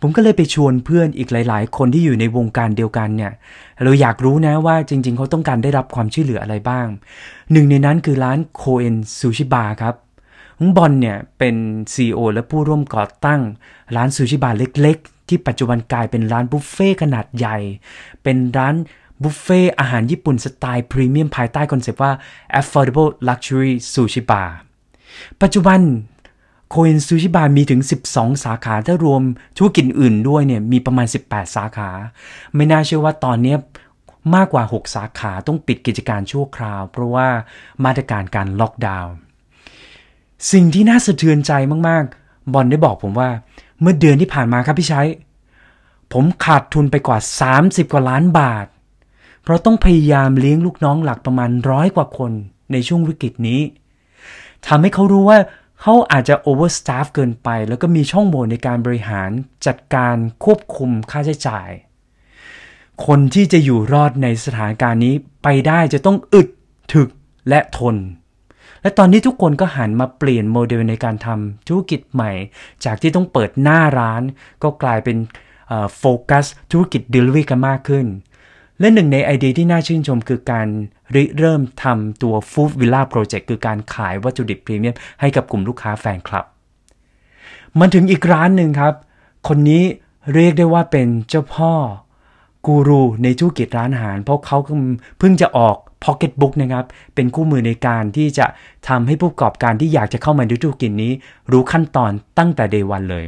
[0.00, 3.32] ผมก็เลยไปชวนเพื่อนอีกหลาย ๆ คนที่อยู่ในวงการเดียวกันเนี่ย
[3.82, 6.86] เราอยากรู้นะว่าจริง ๆ เขาต้องการได้รับความช่วยเหลืออะไรบ้าง
[7.52, 9.94] หนึ่งในนั้นคือร้านโคเอนซูชิบาร์ครับ
[10.76, 11.56] บอลเนี่ยเป็น
[11.92, 13.40] CEO และผู้ร่วมก่อตั้ง
[13.96, 17.58] ร้านซูชิบาร์เล็ก ๆ ที่ปัจจุบันกลายเป็นร้านบุฟเฟ่ขนาดใหญ่
[18.22, 18.74] เป็นร้าน
[19.22, 22.12] บุฟเฟ่อาหารญี่ปุ่นสไตล์พรีเมียมภายใต้คอนเซปต์ว่า
[22.60, 24.50] affordable luxury sushi bar
[25.42, 25.80] ปัจจุบัน
[26.70, 27.80] โคเอนซูชิบาร์มีถึง
[28.12, 29.22] 12 สาขา ถ้ารวม
[29.56, 31.90] ธุรกิจอื่นด้วยเนี่ย มีประมาณ 18 สาขา
[32.54, 33.56] ไม่น่าเชื่อว่าตอนนี้
[34.34, 37.28] มากกว่า 6 สาขาต้องปิดกิจการชั่วคราว เพราะว่า
[37.84, 39.12] มาตรการการล็อกดาวน์
[40.52, 41.52] สิ่งที่น่าสะเทือนใจ
[41.88, 43.30] มากๆ บอลได้บอกผมว่า
[43.80, 45.08] เมื่อเดือนที่ผ่านมาครับพี่ชัย
[46.12, 47.18] ผมขาดทุนไปกว่า
[47.56, 48.66] 30 กว่าล้านบาท
[49.42, 52.32] เพราะต้องพยายามเลี้ยงลูกน้องหลักประมาณร้อยกว่าคน
[52.72, 53.60] ในช่วงวิกฤตนี้
[54.66, 55.38] ทำให้เขารู้ว่า
[55.80, 59.30] เขาอาจจะ overstaff เกินไป แล้วก็มีช่องโหว่ในการบริหาร
[59.66, 61.68] จัดการควบคุมค่าใช้จ่าย
[63.06, 66.48] คนที่จะอยู่รอดในสถานการณ์นี้ไปได้จะต้องอึด
[66.94, 67.08] ถึก
[67.48, 67.96] และทน
[68.82, 72.32] และตอนนี้ทุกคนก็หันมาเปลี่ยนโมเดลในการทำธุรกิจใหม่
[72.84, 74.22] จากที่ต้องเปิดหน้าร้าน
[74.62, 75.16] ก็กลายเป็น
[75.98, 78.06] โฟกัสธุรกิจ Delivery กันมากขึ้น
[78.80, 80.68] และหนึ่งในไอเดียที่น่าชื่นชมคือการ
[81.14, 86.44] ริเริ่มทำตัว Food Villa Project คือการขายวัตถุดิบพรีเมียมให้กับกลุ่มลูกค้าแฟนคลับ
[87.78, 88.94] มันถึงอีกร้านหนึ่งครับ
[89.48, 89.82] คนนี้
[90.34, 91.72] เรียกได้ว่าเป็นเจ้าพ่อ
[92.66, 94.58] กูรูในธุรกิจร้านอาหาร เพราะเขา
[95.18, 98.46] เพิ่งจะออก Pocket Book นะครับ เป็นคู่มือในการที่จะ
[98.88, 101.12] ทำให้ผู้ประกอบการที่อยากจะเข้ามาในธุรกิจนี้
[101.52, 103.24] รู้ขั้นตอนตั้งแต่เดวันเลย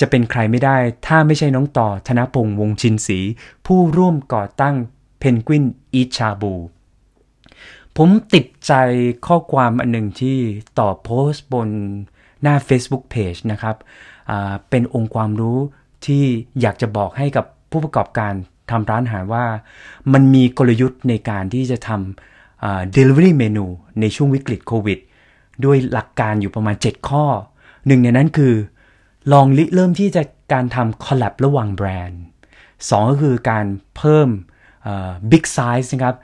[0.00, 3.18] จะเป็นใครไม่ได้ถ้าไม่ใช่น้องต่อธนพงษ์วงชินศรี
[3.66, 4.74] ผู้ร่วมก่อตั้ง
[5.18, 6.54] เพนกวินอีชาบู
[7.96, 8.72] ผมติดใจ
[9.26, 10.38] ข้อความอันหนึ่งที่
[10.78, 11.68] ต่อโพสต์บน
[12.42, 13.76] หน้า Facebook Page นะครับ
[14.70, 15.58] เป็นองค์ความรู้
[16.06, 16.24] ที่
[16.60, 18.32] อยากจะบอกให้กับผู้ประกอบการ
[18.70, 19.46] ทำร้านอาหารว่า
[20.12, 23.66] มันมีกลยุทธ์ในการที่จะทำ delivery menu
[24.00, 24.98] ในช่วงวิกฤตโควิด
[25.64, 27.24] ด้วยหลักการอยู่ประมาณ 7 ข้อ
[27.86, 28.54] หนึ่งในนั้นคือ
[29.32, 32.20] ลองริเริ่มที่จะการทำ collab ระหว่างแบรนด์
[32.90, 34.28] สองก็คือการเพิ่ม
[35.30, 36.16] big size นะครับ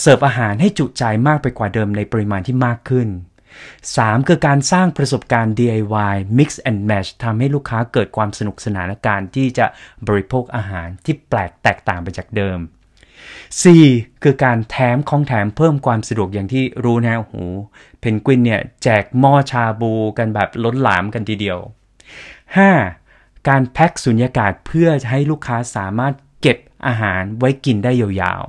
[0.00, 3.08] เสิร์ฟอาหารให้จุใจมากไปกว่าเดิมในปริมาณที่มากขึ้น
[3.68, 4.28] 3.
[4.28, 9.66] คือการสร้างประสบการณ์ DIY mix and match ทำให้ลูกค้าเกิดความสนุกสนานการที่จะ
[10.06, 12.58] บริโภคอาหารที่แปลกแตกต่างไปจากเดิม
[13.40, 14.22] 4.
[14.22, 17.34] คือการแถมของแถมเพิ่มความสะดวกอย่างที่รู้นะโอ้โห
[18.00, 21.58] เพนกวินเนี่ยแจกหม้อชาบูกันแบบล้นหลามกันทีเดียว
[22.54, 23.48] 5.
[23.48, 28.42] การแพ็คสุญญากาศเพื่อให้ลูกค้าสามารถเก็บอาหารไว้กินได้ยาว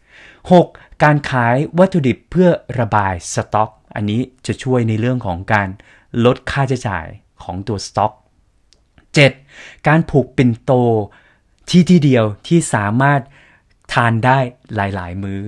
[0.00, 1.02] ๆ 6.
[1.02, 2.48] การขายวัตถุดิบเพื่อ
[2.80, 5.68] ระบายสต็อก อันนี้จะช่วยในเรื่องของการ
[6.24, 7.06] ลดค่าใช้จ่าย
[7.42, 8.12] ของตัวสต็อก
[9.20, 9.88] 7.
[9.88, 10.72] การผูกปิ่นโต
[11.70, 13.20] ที่ที่เดียวที่สามารถ
[13.92, 14.38] ทานได้
[14.74, 15.42] หลาย ๆ มื้อ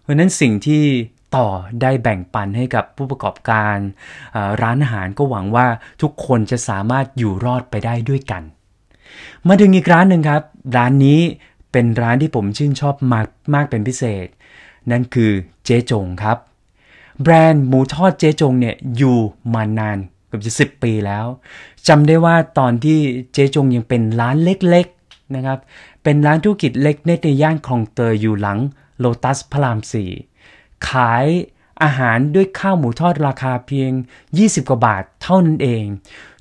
[0.00, 0.84] เพราะนั้นสิ่งที่
[1.36, 1.46] ต่อ
[1.82, 3.76] ได้แบ่งปันให้กับผู้ประกอบการ
[4.62, 5.66] ร้านอาหารก็หวังว่า
[6.02, 8.42] ทุกคนจะสามารถอยู่รอดไปได้ด้วยกัน
[9.46, 10.42] มาถึงอีกร้านหนึ่งครับ
[10.76, 11.20] ร้านนี้
[11.72, 14.26] เป็นร้านที่ผมชื่นชอบมากมากเป็นพิเศษ
[14.90, 15.30] นั่นคือ
[15.64, 16.38] เจ๊จงครับ
[17.22, 19.18] แบรนด์หมูทอดเจ๊จงเนี่ยอยู่
[19.54, 21.26] มานานเกือบจะสิบปีแล้ว
[21.88, 22.98] จำได้ว่าตอนที่
[23.32, 25.58] เจ๊จงยังเป็นร้านเล็กๆนะครับ
[26.02, 28.58] เป็นร้านธุรกิจเล็กในย่านคลองเตยอยู่หลัง
[28.98, 30.10] โลตัสพระรามสี่
[30.88, 31.26] ขาย
[31.82, 33.90] อาหารด้วยข้าวหมูทอดราคาเพียง
[34.30, 35.84] 20 กว่าบาทเท่านั้นเอง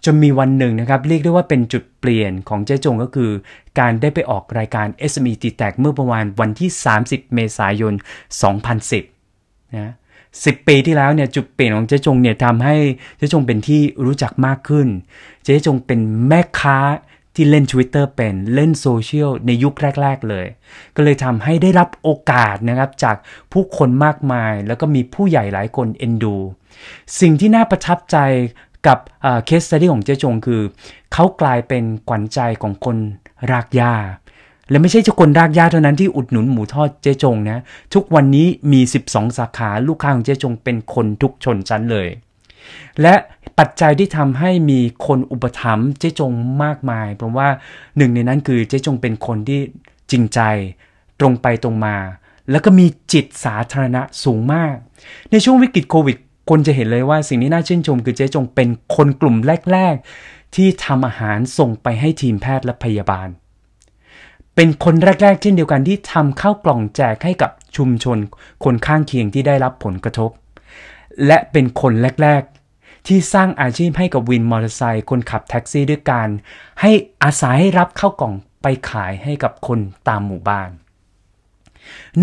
[0.06, 3.32] จนมีวันหนึ่งนะครับ เรียกได้ว่าเป็นจุดเปลี่ยนของเจ๊จงก็คือ
[3.80, 6.70] การได้ไปออกรายการ SME ตีแตกเมื่อประมาณวันที่
[7.04, 7.94] 30 เมษายน
[9.04, 9.94] 2010 นะ
[10.30, 12.76] 10ปีที่แล้วเนี่ยจุดเปลี่ยนของเจ๊จงเนี่ยทำให้
[13.18, 14.88] เจ๊จงเป็นที่รู้จักมากขึ้น
[15.44, 16.78] เจ๊จงเป็นแม่ค้า
[17.40, 20.46] ที่เล่น Twitter เป็นเล่นโซเชียลในยุคแรก ๆ เลย
[20.96, 23.16] ก็เลยทำให้ได้รับโอกาสนะครับจาก
[23.52, 26.36] ผู้คนมากมาย แล้วก็มีผู้ใหญ่หลายคนเอ็นดู
[27.20, 28.18] สิ่งที่น่าประทับใจ
[28.88, 29.00] กับ
[29.46, 30.62] เคสสตี้ของเจ๊จงคือ
[31.14, 32.98] เขากลายเป็นขวัญใจของคน
[33.52, 33.94] รากหญ้า
[34.70, 37.62] และไม่ใช่เจ้าคนรากหญ้าเท่านั้นที่อุดหนุนหมูทอดเจ๊จงนะ
[37.94, 42.10] ทุกวันนี้มี 12 สาขาลูกค้าของเจ๊จงเป็นคนทุกชนชั้นเลย
[43.02, 43.16] และ
[43.60, 46.32] ปัจจัยที่ทำให้มีคนอุปถัมภ์เจ๊จง
[46.64, 47.48] มากมาย เพราะว่า
[47.98, 49.62] หนึ่งในนั้นคือเจ๊จงเป็นคนที่
[50.12, 50.40] จริงใจ
[51.20, 51.96] ตรงไปตรงมา
[52.52, 54.76] แล้วก็มีจิตสาธารณะสูงมาก
[55.32, 56.18] ในช่วงวิกฤตโควิด
[56.50, 59.36] คนจะเห็นเลยว่าสิ่งที่น่าชื่นชม คือเจ๊จงเป็นคนกลุ่ม
[59.72, 59.96] แรก
[60.26, 63.28] ๆ ที่ทำอาหารส่งไปให้ทีมแพทย์และพยาบาล
[64.56, 68.18] เป็นคนแรก ๆ เช่นเดียวกันที่ทำข้าวกล่องแจกให้กับชุมชน
[68.64, 70.32] คนข้างเคียงที่ได้รับผลกระทบ
[71.28, 71.94] และเป็นคน
[72.24, 72.59] แรก ๆ
[73.08, 76.28] ที่สร้างอาชีพให้กับวินมอเตอร์ไซค์คนขับแท็กซี่ด้วยการ
[76.82, 76.92] ให้
[77.24, 80.70] อาสาให้รับเข้ากล่องไปขายให้กับคนตามหมู่บ้าน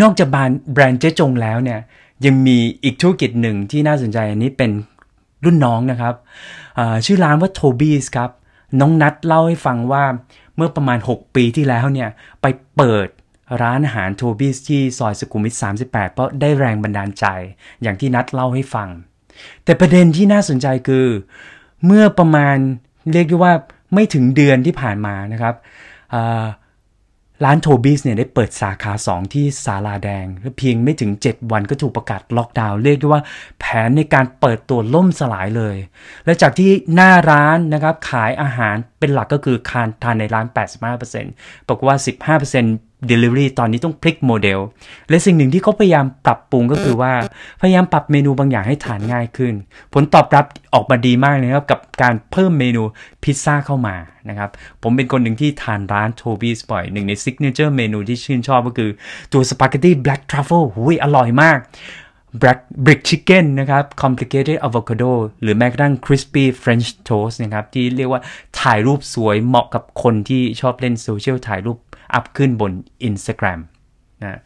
[0.01, 0.27] นอกจาก
[0.73, 1.79] แบรนด์เจ๊จงแล้วเนี่ย
[2.25, 4.71] ยังมีอีกธุรกิจหนึ่งที่น่าสนใจอันนี้เป็น
[5.43, 6.15] รุ่นน้องนะครับ
[7.05, 8.29] ชื่อร้านว่าโทบี้ครับ
[8.79, 10.03] น้องนัดเล่าให้ฟังว่า
[10.55, 12.09] เมื่อประมาณ 6 ปีที่แล้วเนี่ย
[12.41, 13.07] ไปเปิด
[13.61, 17.25] ร้านอาหารโทบี้ที่ซอยสุขุมวิท38 เพราะได้แรงบันดาลใจ
[17.81, 18.89] อย่างที่นัดเล่าให้ฟัง
[19.63, 21.07] แต่ประเด็นที่น่าสนใจคือ
[21.85, 22.57] เมื่อประมาณ
[23.13, 23.53] เรียกได้ว่า
[23.93, 25.55] ไม่ถึงเดือนที่ผ่านมานะครับ
[27.45, 33.21] ร้านโทบิสเนี่ยได้เปิดสาขา 2 ที่ศาลาแดง และเพียงไม่ถึง 7 วันก็ถูกประกาศล็อกดาวน์เรียกได้ว่า
[33.59, 35.77] แผนในการเปิดตัวล่มสลายเลย
[36.25, 40.45] และจากที่หน้าร้านนะครับขายอาหารเป็นหลักก็คือการทานในร้าน
[41.07, 41.95] 85%บอกว่า
[42.37, 44.59] 15% Delivery ตอนนี้ต้องพลิกโมเดล
[45.09, 47.13] และสิ่งหนึ่งที่เขาพยายามปรับปรุงก็คือว่า
[47.61, 49.53] พยายามปรับเมนูบางอย่างให้ทานง่ายขึ้น
[49.93, 52.83] ผลตอบรับออกมาดีมากเลยครับ กับการเพิ่มเมนู
[53.23, 53.95] พิซซ่าเข้ามา
[54.29, 54.49] นะครับ
[54.81, 58.91] ผมเป็นคนหนึ่งที่ทานร้านโทบี้บ่อยหนึ่งใน signature menu ที่ชื่นชอบก็คือ
[59.33, 61.59] ตัวสปาเกตตี้ black truffle หูยอร่อยมาก
[62.41, 68.21] black brick chicken นะครับ complicated avocado หรือแม้กระทั่ง crispy French toast นะครับ ที่เรียกว่า
[68.61, 71.77] ถ่ายรูปสวยเหมาะกับคนที่ชอบเล่นโซเชียลถ่ายรูป
[72.13, 72.71] อัพขึ้นบน
[73.09, 73.59] Instagram
[74.23, 74.39] นะ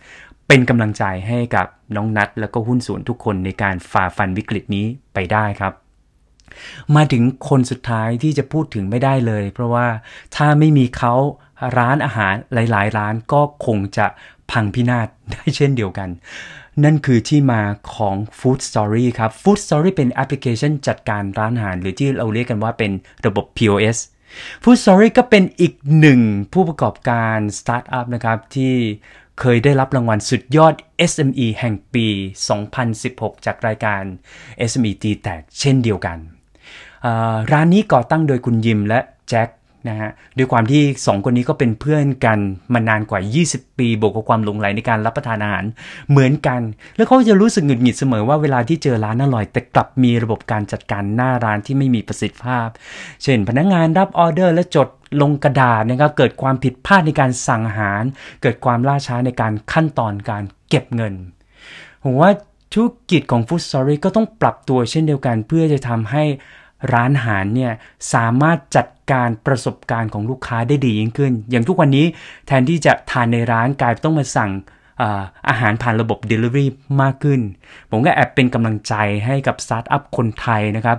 [0.48, 5.74] เป็นกำลังใจให้กับน้องนัทแล้วก็หุ้นส่วนทุกคนในการฝ่าฟันวิกฤตนี้ไปได้ครับ
[6.96, 9.88] มาถึงคนสุดท้ายที่จะพูดถึงไม่ได้เลย เพราะว่า
[10.36, 11.14] ถ้าไม่มีเขา
[11.78, 14.06] ร้านอาหารหลาย ๆ ร้านก็คงจะ
[14.52, 16.10] พังพินาศได้เช่นเดียวกัน
[16.84, 17.62] นั่นคือที่มา
[17.96, 22.92] ของ Food Story ครับ Food Story เป็นแอปพลิเคชันจัดการร้านอาหาร หรือที่เราเรียกกันว่าเป็น
[23.26, 23.98] ระบบ POS
[24.64, 26.22] Food Story ก็เป็นอีกหนึ่ง
[26.54, 28.76] ผู้ประกอบการสตาร์ทอัพนะครับที่
[29.40, 30.74] เคยได้รับรางวัลสุดยอด
[31.12, 32.08] SME แห่งปี
[32.76, 34.04] 2016 จากรายการ
[34.70, 36.18] SME ตีแตกเช่นเดียวกัน
[37.52, 39.50] ร้านนี้ก่อตั้งโดยคุณยิมและแจ็ค
[39.90, 42.40] นะฮะด้วยความที่ 2 คนนี้ก็เป็นเพื่อนกัน
[42.74, 45.66] มานานกว่า 20 ปีบวกกับความหลงไหลในการรับประทานอาหาร
[46.10, 46.62] เหมือนกัน
[46.98, 52.68] แล้วเขาจะรู้สึกหงุดหงิดเสมอว่าเวลาที่เจอร้านอร่อย แต่กลับมีระบบการจัดการหน้าร้านที่ไม่มีประสิทธิภาพ
[53.24, 54.88] เช่น พนักงงานรับออเดอร์และจด
[55.22, 58.04] ลงกระดาษนะครับเกิดความผิดพลาดในการสั่งอาหาร
[58.42, 61.14] เกิดความล่าช้าในการขั้นตอนการเก็บเงิน
[62.04, 62.32] ผมว่า
[62.74, 66.24] ธุรกิจของ Food Story ก็ต้องปรับตัวเช่นเดียวกันเพื่อจะทำให้
[66.94, 67.72] ร้านอาหารเนี่ย
[68.14, 72.06] สามารถจัดการประสบการณ์ของลูกค้าได้ดียิ่งขึ้น อย่างทุกวันนี้
[72.48, 74.52] แทนที่จะทานในร้านกลายต้องมาสั่ง
[75.50, 76.68] อาหารผ่านระบบ Delivery
[77.02, 77.42] มากขึ้น
[77.92, 78.94] ผมก็แอบเป็นกำลังใจ
[79.26, 80.98] ให้กับสตาร์ทอัพคนไทยนะครับ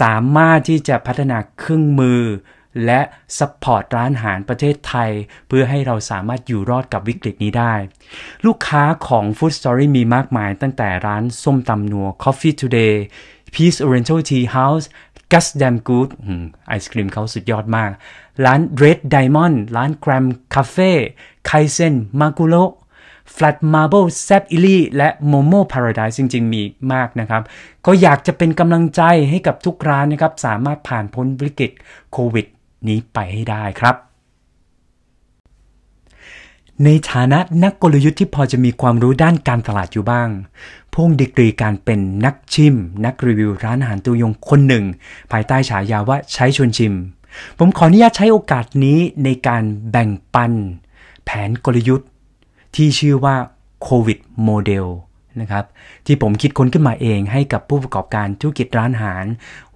[0.00, 2.22] สามารถที่จะพัฒนาเครื่องมือ
[2.84, 3.00] และ
[3.38, 5.10] support ร้านอาหารประเทศไทย
[5.48, 7.74] เพื่อให้เราสามารถอยู่รอดกับวิกฤตนี้ได้
[8.46, 12.96] ลูกค้าของ Food Story มีมากมายตั้งแต่ร้านส้มตำนัว Coffee Today
[13.54, 14.86] Peace Oriental Tea House
[15.32, 16.08] Guss Damn Good
[16.68, 17.90] ไอศครีมเขาสุดยอดมาก
[18.44, 20.24] ร้าน Red Diamond ร้าน Gram
[20.54, 20.92] Cafe
[21.46, 22.56] ไคเซนมากุโร
[23.36, 26.62] Flat Marble แซบอิลี่และ Momo Paradise จริง ๆ มี
[26.92, 27.42] มากนะครับ
[27.86, 31.72] ก็อยากจะเป็นกำลังใจให้กับทุกร้านนะครับ สามารถผ่านพ้นวิกฤต
[32.12, 32.46] โควิด
[32.88, 34.07] นี้ไปให้ได้ครับ
[36.84, 40.28] ในฐานะนักกลยุทธ์ที่พอจะมีความรู้ด้านการตลาดอยู่บ้าง
[40.94, 44.84] พ่งดีกรีการเป็นนักชิม นักรีวิวร้านอาหารตัวยงคนหนึ่ง
[45.32, 46.94] ภายใต้ฉายาว่าใช้ชวนชิม
[47.58, 50.52] ผมขออนุญาตใช้โอกาสนี้ในการแบ่งปัน
[51.24, 52.08] แผนกลยุทธ์
[52.76, 53.36] ที่ชื่อว่า
[53.82, 54.86] โควิดโมเดล
[55.40, 55.64] นะครับ
[56.06, 59.24] ที่ผมคิดค้นขึ้นมาเองให้กับผู้ประกอบการธุรกิจร้านอาหาร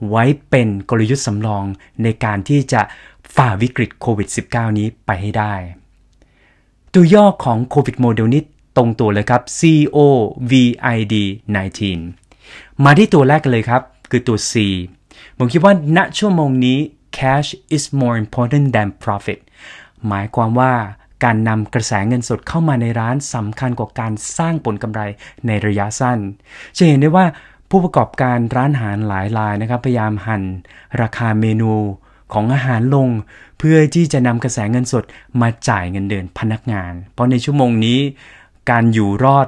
[0.08, 1.64] ไว้เป็นกลยุทธ์สำรอง
[2.02, 2.82] ในการที่จะ
[3.36, 5.54] ฝ่าวิกฤตโควิด -19 นี้ไปให้ได้
[6.96, 8.42] ตัวย่อของโควิดโมเดลนี้
[8.76, 10.68] ตรงตัวเลยครับ COVID
[11.96, 14.52] 19 มาที่ตัวแรกกันเลยครับ คือตัว C
[15.38, 16.78] ผมคิดว่าณชั่วโมงนี้
[17.18, 19.38] cash is more important than profit
[20.08, 20.72] หมายความว่า
[21.24, 25.00] การนำกระแสเงินสดเข้ามาในร้านสำคัญกว่าการสร้างผลกำไร
[25.46, 26.18] ในระยะสั้น
[26.76, 27.26] จะเห็นได้ว่า
[27.70, 30.42] ผู้ประกอบการร้านอาหารหลายรายนะครับ พยายามหั่น
[31.00, 31.72] ราคาเมนู
[32.32, 33.08] ของอาหารลง
[33.58, 35.04] เพื่อที่จะนำกระแสเงินสด
[35.40, 37.98] มาจ่ายเงินเดือนพนักงาน เพราะในชั่วโมงนี้
[38.70, 39.46] การอยู่รอด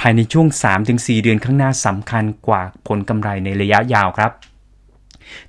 [0.00, 0.46] ภายในช่วง
[0.84, 4.32] 3-4 เดือนข้างหน้าสำคัญกว่าผลกำไรในระยะยาวครับ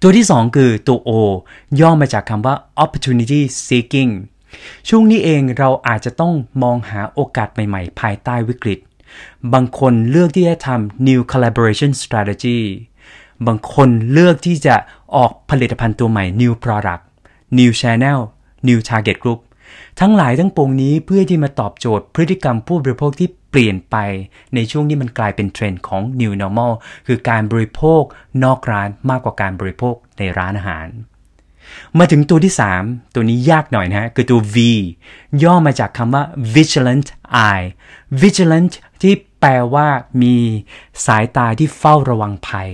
[0.02, 1.12] ตัวที่ 2 คือตัว O
[1.80, 4.12] ย่อมาจากคำว่า opportunity seeking
[4.90, 8.80] ช่วงนี้เองเราอาจจะต้องมองหาโอกาสใหม่ๆ ภายใต้วิกฤต
[9.54, 12.60] บางคนเลือกที่จะทำ new collaboration strategy
[13.48, 14.76] บางคนเลือกที่จะ
[15.16, 17.04] ออกผลิตภัณฑ์ตัวใหม่ new product
[17.58, 18.20] new channel
[18.68, 19.40] new target group
[20.00, 23.96] ทั้งหลายทั้งปวงนี้เพื่อที่มาตอบโจทย์พฤติกรรมผู้บริโภคที่เปลี่ยนไป
[24.56, 26.74] ในช่วงนี้มันกลายเป็นเทรนด์ของ New Normal
[27.08, 28.02] คือการบริโภค
[28.44, 30.88] นอกร้านมากกว่าการบริโภคในร้านอาหาร
[32.00, 34.56] มาถึงตัวที่ 3 ตัวนี้ยากหน่อยนะฮะคือตัว V
[35.44, 36.24] ย่อมาจากคำว่า
[36.56, 37.08] vigilant
[37.48, 37.68] eye
[38.22, 39.88] vigilant ที่แปลว่า
[40.22, 40.36] มี
[41.06, 42.70] สายตาที่เฝ้าระวังภัย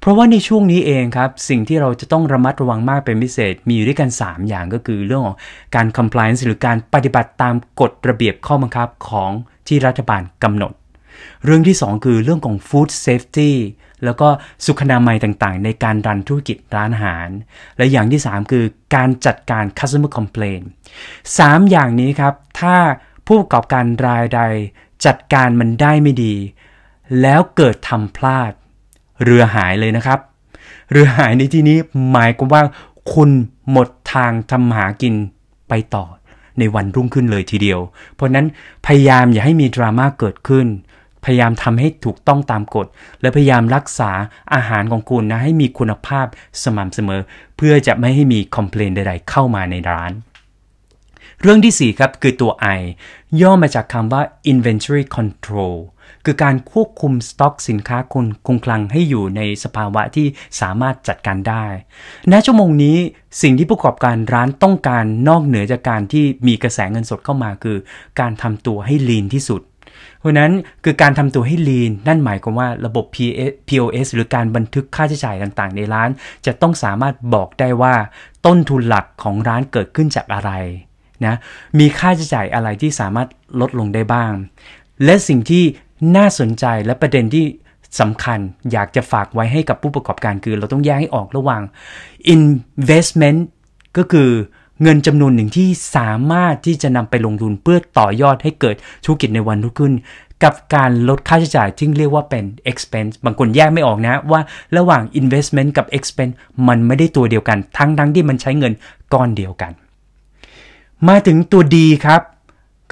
[0.00, 5.36] เพราะว่าในช่วงนี้เองครับ สิ่งที่เราจะต้องระมัดระวังมากเป็นพิเศษ มีอยู่ด้วยกัน 3 อย่างก็คือเรื่องของ
[5.74, 9.30] การ compliance หรือการปฏิบัติตามกฎระเบียบข้อบังคับของ
[9.68, 10.72] ที่รัฐบาลกำหนด
[11.44, 13.52] เรื่องที่ 2 คือเรื่องของ food safety
[14.04, 14.28] แล้วก็
[14.64, 17.28] สุขนามัยต่างๆ ในการรันธุรกิจร้านอาหาร
[17.76, 20.64] และอย่างที่ 3 คือการจัดการ customer complaint
[21.16, 22.76] 3 อย่างนี้ครับ ถ้า
[23.26, 24.40] ผู้ประกอบการรายใด
[25.06, 26.34] จัดการมันได้ไม่ดี
[27.22, 28.52] แล้วเกิดทำพลาด
[29.24, 30.18] เรือหายเลยนะครับ
[30.90, 31.78] เรือหายในที่นี้
[32.12, 32.62] หมายความว่า
[33.12, 33.30] คุณ
[33.70, 35.14] หมดทางทำหากิน
[35.68, 36.04] ไปต่อ
[36.58, 37.80] ในวันรุ่งขึ้นเลยทีเดียว
[38.14, 38.46] เพราะนั้น
[38.86, 40.66] พยายามอย่าให้มีดราม่าเกิดขึ้น
[41.24, 42.86] พยายามทำให้ถูกต้องตามกฎ
[43.20, 44.10] และพยายามรักษา
[44.54, 46.26] อาหารของคุณนะให้มีคุณภาพ
[46.62, 47.20] สม่ำเสมอ
[47.56, 50.12] เพื่อจะไม่ให้มีคอมเพลนใดๆเข้ามาในร้าน
[51.40, 52.80] เรื่องที่ 4 ครับ คือตัว I
[53.40, 55.76] ย่อมาจากคำว่า inventory control
[56.26, 60.26] คือการควบคุมสต็อกสินค้าคงคงคลังให้อยู่ในสภาวะที่
[60.60, 61.64] สามารถจัดการได้
[62.32, 62.96] ณ ชั่วโมงนี้
[63.42, 67.76] สิ่งที่ผู้ประกอบการร้านต้องการนอกเหนือจากการที่มีกระแสเงินสดเข้ามาคือ
[68.20, 69.62] การทำตัวให้ลีนที่สุด
[70.18, 70.52] เพราะนั้น
[70.84, 73.04] คือการทำตัวให้ลีนนั่นหมายความว่าระบบ
[73.68, 76.08] POS หรือการบันทึกค่าใช้จ่ายต่างๆ ในร้าน
[76.46, 77.94] จะต้องสามารถบอกได้ว่า
[78.46, 80.50] ต้นทุนหลักของร้านเกิดขึ้นจากอะไร
[81.26, 81.34] นะ
[81.78, 83.28] มีค่าใช้จ่ายอะไรที่สามารถ
[83.60, 84.32] ลดลงได้บ้าง
[85.04, 85.64] และสิ่งที่
[86.16, 87.46] น่าสนใจและประเด็นที่
[88.00, 88.38] สำคัญ
[88.72, 91.62] อยากจะฝากไว้ให้กับผู้ประกอบการคือ เราต้องแยกให้ออกระหว่าง
[92.34, 93.40] investment
[93.96, 94.30] ก็คือ
[94.82, 99.92] เงินจำนวนหนึ่งที่สามารถที่จะนำไปลงทุนเพื่อต่อยอดให้เกิดธุรกิจในวันรุ่งขึ้น
[100.44, 104.40] กับการลดค่าใช้จ่ายที่เรียกว่าเป็น expense บางคนแยกไม่ออกนะว่า
[104.76, 106.34] ระหว่าง investment กับ expense
[106.68, 108.72] มันไม่ได้ตัวเดียวกัน ทั้งทั้งที่มันใช้เงิน
[109.12, 109.72] ก้อนเดียวกัน
[111.08, 112.20] มาถึงตัวดีครับ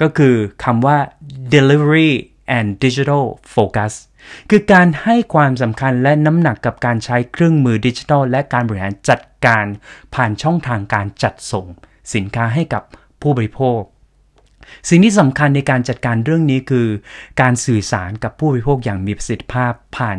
[0.01, 0.97] ก็คือคำว่า
[1.53, 2.11] delivery
[2.57, 3.93] and digital focus
[4.49, 9.65] คือการให้ความสำคัญและน้ำหนักกับการใช้เครื่องมือดิจิทัล และการบริหารจัดการ
[10.15, 11.65] ผ่านช่องทางการจัดส่ง
[12.13, 12.83] สินค้าให้กับ
[13.21, 13.81] ผู้บริโภค
[14.89, 16.87] สิ่งที่สำคัญในการจัดการเรื่องนี้คือ
[17.41, 20.17] การสื่อสารกับผู้บริโภคอย่างมีประสิทธิภาพผ่าน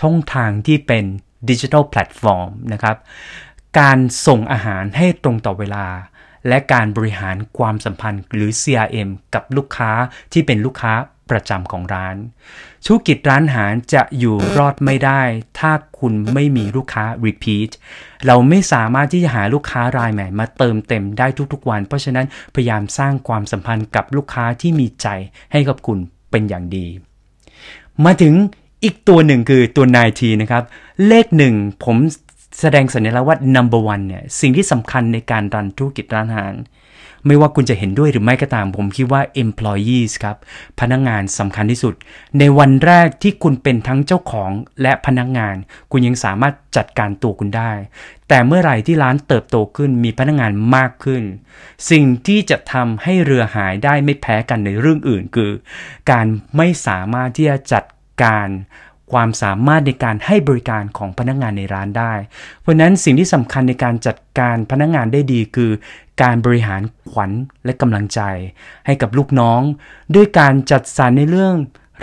[0.00, 1.04] ช่องทางที่เป็น
[1.50, 2.96] ดิจิทัลแพลตฟอร์มนะครับ
[3.80, 5.86] การส่งอาหารให้ตรงต่อเวลา
[6.48, 9.90] และการบริหารความสัมพันธ์หรือ CRM กับลูกค้า
[10.32, 10.92] ที่เป็นลูกค้า
[11.30, 12.16] ประจำของร้าน
[12.86, 15.22] ธุรกิจร้านอาหารจะอยู่รอดไม่ได้
[15.58, 17.70] ถ้าคุณไม่มีลูกค้า repeat
[18.26, 25.08] เราไม่สามารถที่จะหาลูกค้ารายใหม่มาเติมเต็มได้ทุกๆวัน เพราะฉะนั้นพยายามสร้างความสัมพันธ์กับลูกค้าที่มีใจ
[25.52, 25.98] ให้กับคุณ
[26.30, 26.86] เป็นอย่างดี
[28.04, 28.34] มาถึง
[28.84, 30.62] อีกตัวหนึ่งคือตัวนายทีนะครับ
[31.06, 31.96] เลขหนึ่งผม
[32.60, 36.54] แสดงสัญลักษณ์ว่า number one เนี่ยสิ่งที่สำคัญในการรันธุรกิจร้านอาหาร
[37.26, 40.36] ไม่ว่าคุณจะเห็นด้วยหรือไม่ก็ตาม ผมคิดว่า employees ครับ
[40.80, 41.94] พนักงงานสำคัญที่สุด
[42.38, 44.50] ในวันแรกที่คุณเป็นทั้งเจ้าของ
[44.82, 45.56] และพนักงงาน
[45.92, 47.72] คุณยังสามารถจัดการตัวคุณได้
[48.28, 51.22] แต่เมื่อไหร่ที่ร้านเติบโตขึ้นมีพนักงงานมากขึ้น
[51.90, 55.52] สิ่งที่จะทำให้เรือหายได้ไม่แพ้กันในเรื่องอื่น คือ
[56.10, 57.84] การไม่สามารถที่จะจัด
[58.22, 58.48] การ
[59.12, 62.12] ความสามารถในการให้บริการของพนักงานในร้านได้
[62.60, 65.70] เพราะนั้นสิ่งที่สำคัญในการจัดการพนักงานได้ดีคือ
[66.22, 67.30] การบริหารขวัญ
[67.64, 68.20] และกำลังใจ
[68.86, 69.60] ให้กับลูกน้อง
[70.14, 71.54] ด้วยการจัดสรรในเรื่อง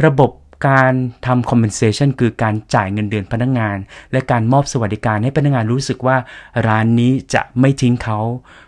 [0.06, 0.32] ระบบ
[0.68, 0.94] การ
[1.26, 3.78] ทำ compensation คือการจ่ายเงินเดือนพนักงาน
[4.12, 6.18] และการมอบสวัสดิการให้พนักงานรู้สึกว่า
[6.68, 8.20] ร้านนี้จะไม่ทิ้งเขา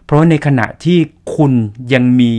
[0.06, 1.00] เพราะในขณะที่
[1.36, 1.54] คุณ
[1.94, 2.34] ยังมี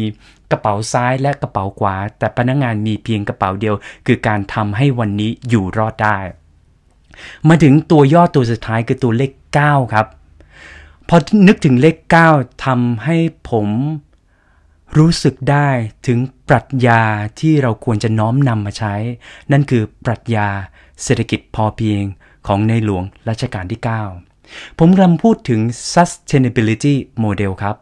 [0.50, 3.74] กระเป๋าซ้ายและกระเป๋าขวา แต่พนักงานมีเพียงกระเป๋าเดียว
[4.06, 6.18] คือการทำให้วันนี้อยู่รอดได้
[7.48, 9.30] มาถึงตัวย่อตัวสุดท้ายคือตัวเลข
[9.62, 10.06] 9 ครับ
[11.08, 11.16] พอ
[11.48, 11.96] นึกถึงเลข
[12.30, 13.16] 9ทำให้
[13.50, 13.68] ผม
[14.98, 15.68] รู้สึกได้
[16.06, 17.02] ถึงปรัชญา
[17.40, 18.94] ที่เราควรจะน้อมนำมาใช้
[19.52, 20.48] นั่นคือปรัชญา
[21.02, 22.02] เศรษฐกิจพอเพียง
[22.46, 23.80] ของในหลวงรัชกาลที่
[24.30, 25.60] 9 ผมกำลังพูดถึง
[25.94, 27.76] sustainability model ครับ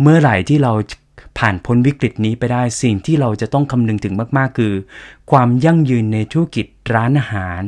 [0.00, 0.72] เมื่อไหร่ที่เรา
[1.38, 4.72] ผ่านพ้นวิกฤตนี้ไปได้สิ่งที่เราจะต้องคำนึงถึงมากๆ คือ
[5.30, 7.62] ความยั่งยืนในธุรกิจร้านอาหาร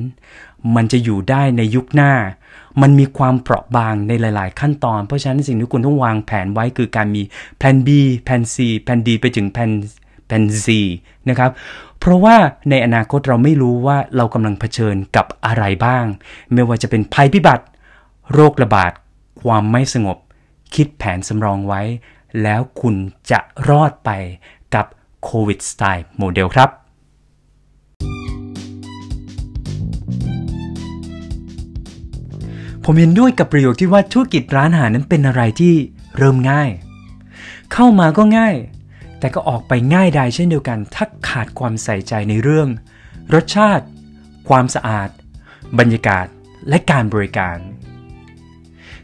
[0.76, 2.12] มันจะอยู่ได้ในยุคหน้า
[2.82, 7.22] มันมีความเปราะบางในหลาย ๆ ขั้นตอน เพราะฉะนั้นสิ่งที่คุณต้องวางแผนไว้คือการมี
[7.58, 7.88] แผน B
[8.24, 9.70] แผน C แผน D ไปถึงแผน
[10.26, 10.66] แผน Z
[11.28, 11.50] นะครับ
[12.00, 12.36] เพราะว่า
[12.70, 16.04] ในอนาคตเราไม่รู้ว่าเรากำลังเผชิญกับอะไรบ้าง
[16.52, 17.64] ไม่ว่าจะเป็นภัยพิบัติ
[18.32, 18.92] โรคระบาด
[19.42, 20.18] ความไม่สงบ
[20.74, 21.82] คิดแผนสำรองไว้
[22.42, 22.94] แล้วคุณ
[23.30, 24.10] จะรอดไป
[24.74, 24.86] กับ
[25.24, 26.70] โควิดสไตล์โมเดลครับ
[32.84, 35.74] ผมเห็นด้วยกับประโยคที่ว่าธุรกิจร้านอาหารนั้นเป็นอะไรที่
[36.16, 36.70] เริ่มง่าย
[37.72, 38.54] เข้ามาก็ง่าย
[39.18, 42.68] แต่ก็ออกไปง่ายได้เช่นเดียวกันถ้าขาดความใส่ใจในเรื่อง
[43.34, 43.86] รสชาติ
[44.48, 45.08] ความสะอาด
[45.78, 46.26] บรรยากาศ
[46.68, 47.58] และการบริการ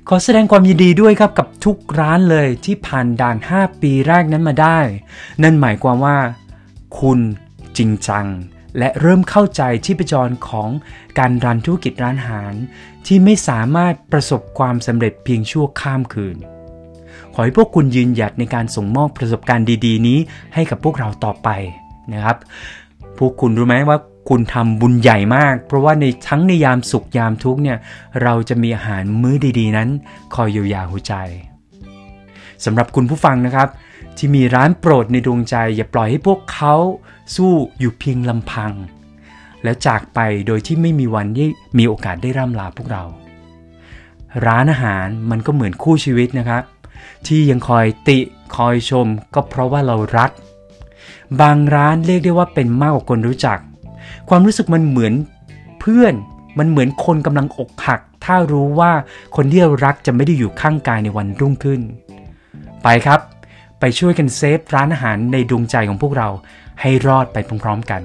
[0.09, 4.79] ขอแสดงความยินดีด้วยครับกับ ทุกร้านเลยที่ผ่านด่าน 5 ปีแรกนั้นมาได้
[5.43, 6.19] นั่นหมายความว่า
[7.01, 7.21] คุณ
[7.79, 8.27] จริงจัง
[8.79, 10.69] และเริ่มเข้าใจที่ประจรของ
[11.19, 12.53] การรันธุรกิจร้านอาหาร
[13.07, 16.37] ที่ไม่สามารถประสบความสำเร็จเพียงชั่วข้ามคืน
[17.35, 20.19] ขอให้พวกคุณยืนหยัดในการส่งมอบประสบการณ์ดี ๆ นี้
[20.55, 21.49] ให้กับพวกเราต่อไป
[22.13, 22.37] นะครับ
[23.19, 27.79] พวกคุณรู้ไหมว่าคุณทำบุญใหญ่มาก เพราะว่าในทั้งในยามสุขยามทุกเนี่ย
[28.23, 29.89] เราจะมีอาหารมื้อดีๆ นั้น
[30.35, 31.15] คอยเยียวยาหัวใจ
[32.65, 33.69] สำหรับคุณผู้ฟังนะครับ
[34.17, 36.75] ที่มีร้านโปรดในดวงใจ อย่าปล่อยให้พวกเขา
[37.35, 38.73] สู้อยู่เพียงลำพัง
[39.63, 41.49] แล้วจากไปโดยที่ไม่มีวันที่
[41.79, 43.05] มีโอกาสได้ร่ำลาพวกเรา
[44.47, 46.63] ร้านอาหารมันก็เหมือนคู่ชีวิตนะครับ
[47.27, 48.19] ที่ยังคอยติ
[48.57, 50.31] คอยชม ก็เพราะว่าเรารัก
[51.41, 53.59] บางร้านเรียกได้ว่าเป็นมากกว่าคนรู้จัก
[54.29, 55.15] ความรู้สึกมันเหมือน
[55.81, 56.15] เพื่อน
[56.59, 58.93] มันเหมือนคนกำลังอกหัก ถ้ารู้ว่า
[59.37, 61.81] คนที่เรารักจะไม่ได้อยู่ข้างกายในวันรุ่งขึ้น
[62.85, 63.21] ไปครับ
[63.81, 66.29] ไปช่วยกันเซฟร้านอาหารในดวงใจของพวกเรา
[66.81, 68.03] ให้รอดไปพร้อมๆกัน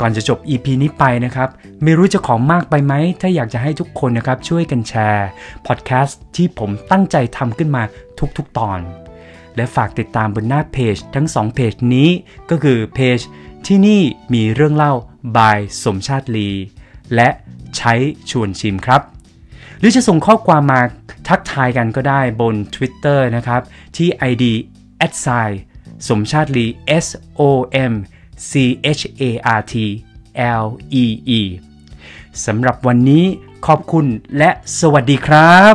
[0.00, 1.48] ก่อนจะจบ EP นี้ไปนะครับ
[1.82, 5.28] ไม่รู้จะของมากไปไหม ถ้าอยากจะให้ทุกคนนะครับช่วยกันแชร์
[5.66, 7.82] พอดแคสต์ที่ผมตั้งใจทำขึ้นมา
[8.36, 8.80] ทุกๆตอน
[9.56, 12.08] และฝากติดตามบนหน้าเพจทั้ง 2 เพจนี้
[12.50, 13.18] ก็คือเพจ
[13.66, 14.02] ที่นี่
[14.34, 14.92] มีเรื่องเล่า
[15.36, 16.50] by สมชาติลี
[17.14, 17.28] และ
[17.76, 17.94] ใช้
[18.30, 19.02] ชวนชิมครับ
[19.78, 20.80] หรือจะส่งข้อความมา
[21.28, 23.62] ทัก ทายกันก็ได้บน Twitter นะครับ
[23.96, 24.44] ที่ ID
[25.06, 25.48] a d s i
[26.08, 26.66] สมชาติลี
[27.04, 27.06] S
[27.40, 27.42] O
[27.92, 27.94] M
[28.50, 28.52] C
[28.98, 29.22] H A
[29.58, 29.74] R T
[30.62, 30.64] L
[31.02, 31.04] E
[31.38, 31.40] E
[32.44, 33.24] สำหรับวันนี้
[33.66, 34.06] ขอบคุณ
[34.38, 34.50] และ
[34.80, 35.74] สวัสดีครับ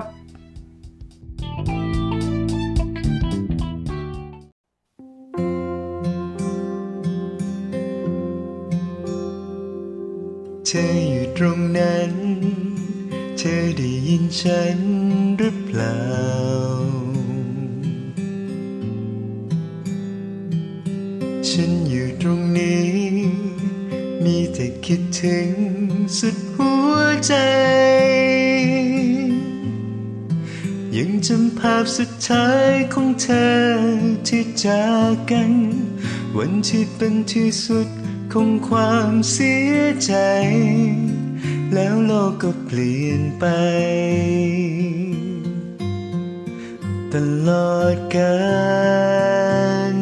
[10.65, 12.11] เธออยู่ตรงนั้น
[13.37, 15.00] เธอได้ยินฉัน
[15.43, 16.01] หรือเปล่า
[21.49, 22.91] ฉันอยู่ตรงนี้
[24.23, 25.49] มีแต่คิดถึง
[26.19, 27.33] สุดหัวใจ
[30.95, 33.53] ยังจำภาพสุดท้ายของเธอ
[34.27, 35.51] ที่จากกัน
[36.37, 37.89] วันที่เป็นที่สุด
[38.33, 39.75] ของความเสีย
[40.05, 40.13] ใจ
[41.73, 43.45] แล้วโลกก็เปลี่ยนไป
[47.13, 48.35] ตลอดกา
[49.93, 49.95] ล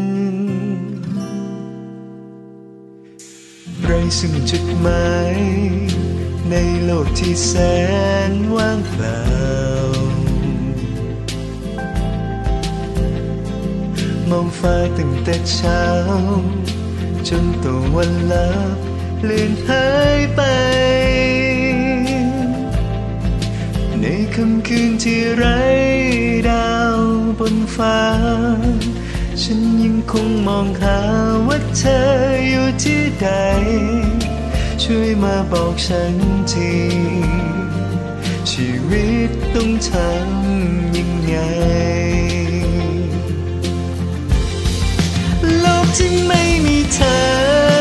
[3.84, 5.36] ไรซึ่งจุดหมาย
[6.50, 7.54] ในโลกที่แส
[8.32, 9.22] นว่างเปล่า
[14.30, 15.84] มองฟ้าตั้งแต่เช้า
[17.28, 18.78] จนตะวันลับ
[19.26, 19.88] เลือนหา
[20.18, 20.42] ยไป
[24.02, 24.06] ใน
[24.36, 25.60] ค่ำคืนที่ไร้
[26.50, 26.79] ดาว
[27.40, 28.00] บนฟ้า
[29.42, 31.00] ฉันยังคงมองหา
[31.48, 32.00] ว่าเธอ
[32.50, 33.28] อยู่ที่ใด
[34.84, 36.16] ช่วยมาบอกฉัน
[36.52, 36.74] ที
[38.52, 41.36] ชีวิตต้องทำยังไง
[45.60, 47.79] โลกที่ไม่มีเธอ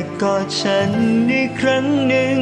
[0.00, 0.90] กันและกอดฉัน
[1.30, 2.40] อีกครั้งหนึ่ง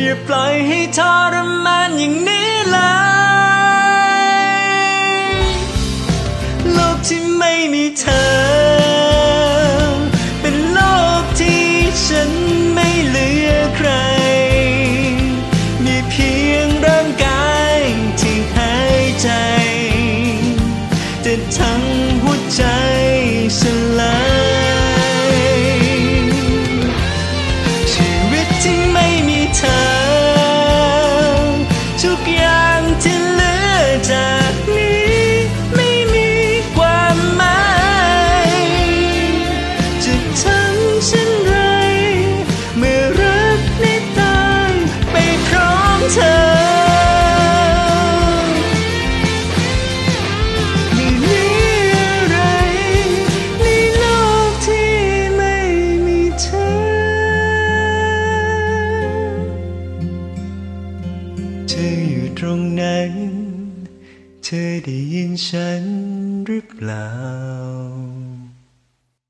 [0.00, 1.00] อย่าปล่อยให้ท
[1.32, 1.34] ร
[1.64, 2.86] มานอย่างนี้เลย
[6.72, 9.07] โลกที่ไม่มีเธอ